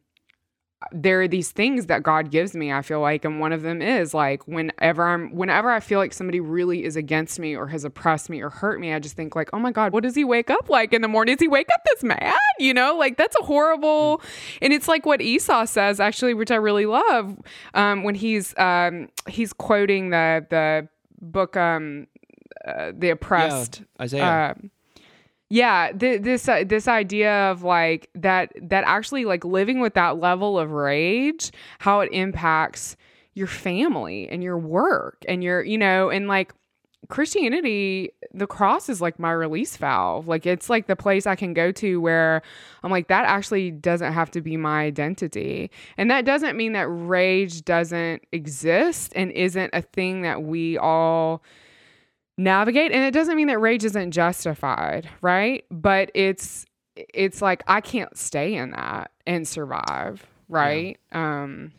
[0.94, 3.82] there are these things that God gives me, I feel like, and one of them
[3.82, 7.84] is like whenever I'm whenever I feel like somebody really is against me or has
[7.84, 10.24] oppressed me or hurt me, I just think like, oh my God, what does he
[10.24, 11.36] wake up like in the morning?
[11.36, 12.38] Does he wake up this mad?
[12.60, 14.22] You know, like that's a horrible
[14.62, 17.38] and it's like what Esau says, actually, which I really love,
[17.74, 20.88] um, when he's um he's quoting the the
[21.22, 22.08] book um
[22.66, 24.56] uh, the oppressed Isaiah.
[24.58, 24.72] um,
[25.50, 30.20] yeah th- this uh, this idea of like that that actually like living with that
[30.20, 32.96] level of rage how it impacts
[33.34, 36.54] your family and your work and your you know and like
[37.08, 40.28] christianity the cross is like my release valve.
[40.28, 42.42] Like it's like the place i can go to where
[42.84, 45.72] i'm like that actually doesn't have to be my identity.
[45.98, 51.44] And that doesn't mean that rage doesn't exist and isn't a thing that we all
[52.40, 55.66] navigate and it doesn't mean that rage isn't justified right?
[55.70, 56.66] But it's
[56.96, 60.98] it's like i can't stay in that and survive right?
[61.12, 61.72] Um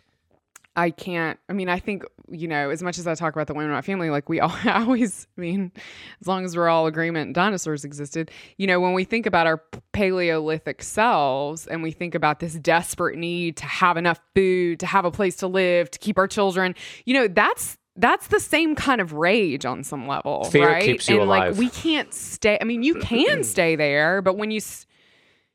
[0.76, 3.52] i can't i mean i think you know as much as i talk about the
[3.52, 5.72] women in my family like we all I always i mean
[6.20, 9.60] as long as we're all agreement dinosaurs existed you know when we think about our
[9.92, 15.04] paleolithic selves and we think about this desperate need to have enough food to have
[15.04, 19.00] a place to live to keep our children you know that's that's the same kind
[19.00, 20.82] of rage on some level, Fear right?
[20.82, 21.50] keeps you and alive.
[21.52, 22.58] like we can't stay.
[22.60, 24.60] I mean, you can stay there, but when you,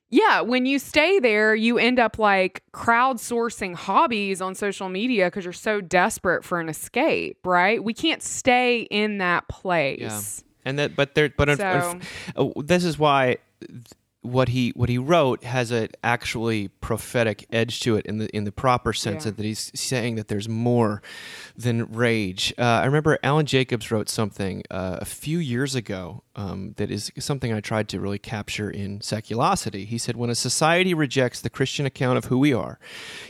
[0.10, 5.44] yeah, when you stay there, you end up like crowdsourcing hobbies on social media because
[5.44, 7.84] you're so desperate for an escape, right?
[7.84, 10.00] We can't stay in that place.
[10.00, 10.70] Yeah.
[10.70, 12.00] and that but there but So-
[12.36, 13.38] uh, this is why
[14.26, 18.44] what he what he wrote has an actually prophetic edge to it in the in
[18.44, 19.32] the proper sense Yeah.
[19.32, 21.02] that he's saying that there's more
[21.56, 22.54] than rage.
[22.58, 27.12] Uh, I remember Alan Jacobs wrote something uh, a few years ago um, that is
[27.20, 29.86] something I tried to really capture in Seculosity.
[29.86, 32.80] He said, "When a society rejects the Christian account of who we are,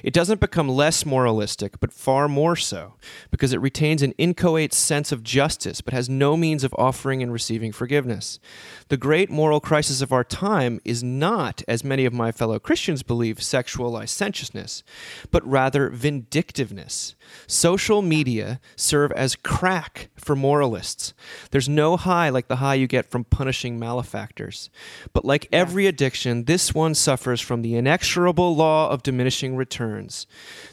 [0.04, 2.93] it doesn't become less moralistic, but far more so,
[3.32, 7.32] because it retains an inchoate sense of justice, but has no means of offering and
[7.32, 8.39] receiving forgiveness.
[8.88, 13.04] The great moral crisis of our time is not, as many of my fellow Christians
[13.04, 14.84] believe, sexual licentiousness,
[15.32, 17.16] but rather vindictiveness.
[17.48, 21.14] Social media serve as crack for moralists.
[21.52, 24.70] There's no high like the high you get from punishing malefactors.
[25.14, 30.28] But like every addiction, this one suffers from the inexorable law of diminishing returns.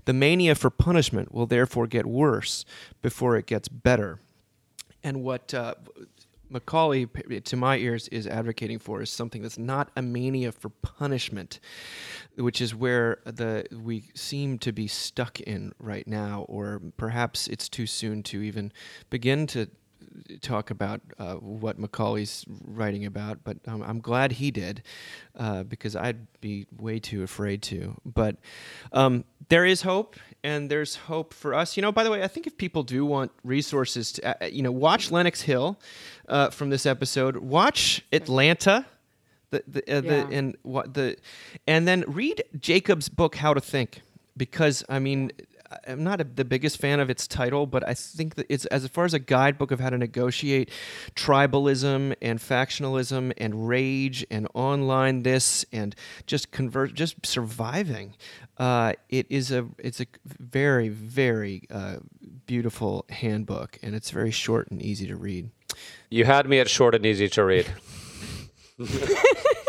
[0.04, 2.64] The mania for punishment will therefore get worse
[3.00, 4.18] before it gets better.
[5.04, 5.74] And what uh,
[6.52, 11.60] McCaulley, to my ears, is advocating for is something that's not a mania for punishment,
[12.36, 17.68] which is where the we seem to be stuck in right now, or perhaps it's
[17.68, 18.72] too soon to even
[19.10, 19.68] begin to
[20.40, 24.82] talk about uh, what McCaulley's writing about, but um, I'm glad he did
[25.36, 28.00] uh, because I'd be way too afraid to.
[28.04, 28.36] But
[28.92, 31.76] um, there is hope, and there's hope for us.
[31.76, 34.62] You know, by the way, I think if people do want resources to, uh, you
[34.62, 35.78] know, watch Lenox Hill
[36.28, 38.86] uh, from this episode, watch Atlanta.
[39.50, 41.18] The, the, uh, the and what the
[41.66, 44.00] and then read Jacob's book How to Think
[44.34, 45.30] because I mean
[45.86, 48.86] I'm not a, the biggest fan of its title, but I think that it's as
[48.88, 50.70] far as a guidebook of how to negotiate
[51.14, 55.94] tribalism and factionalism and rage and online this and
[56.26, 58.14] just convert, just surviving.
[58.58, 61.96] Uh, it is a it's a very very uh,
[62.46, 65.50] beautiful handbook, and it's very short and easy to read.
[66.10, 67.66] You had me at short and easy to read.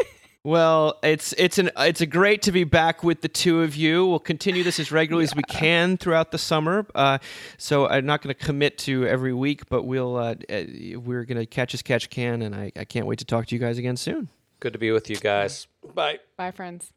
[0.46, 4.06] Well, it's it's an it's a great to be back with the two of you.
[4.06, 6.86] We'll continue this as regularly as we can throughout the summer.
[6.94, 7.20] Uh,
[7.58, 10.64] so I'm not going to commit to every week, but we'll uh, uh,
[11.00, 13.56] we're going to catch as catch can, and I, I can't wait to talk to
[13.56, 14.28] you guys again soon.
[14.60, 15.68] Good to be with you guys.
[15.94, 16.20] Bye.
[16.36, 16.92] Bye, friends.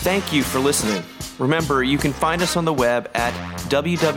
[0.00, 1.02] Thank you for listening.
[1.38, 3.34] Remember, you can find us on the web at
[3.68, 4.12] www.mbird.com.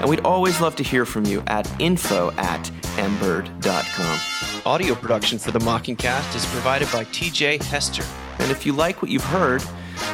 [0.00, 4.20] And we'd always love to hear from you at info at mbird.com.
[4.66, 8.04] Audio production for The Mockingcast is provided by TJ Hester.
[8.38, 9.62] And if you like what you've heard,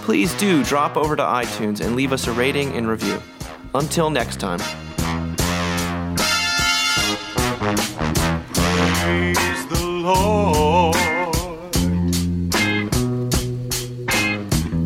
[0.02, 3.20] please do drop over to iTunes and leave us a rating and review.
[3.74, 4.58] Until next time.
[8.54, 10.96] Praise the Lord.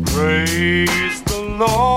[0.07, 1.94] Praise the Lord.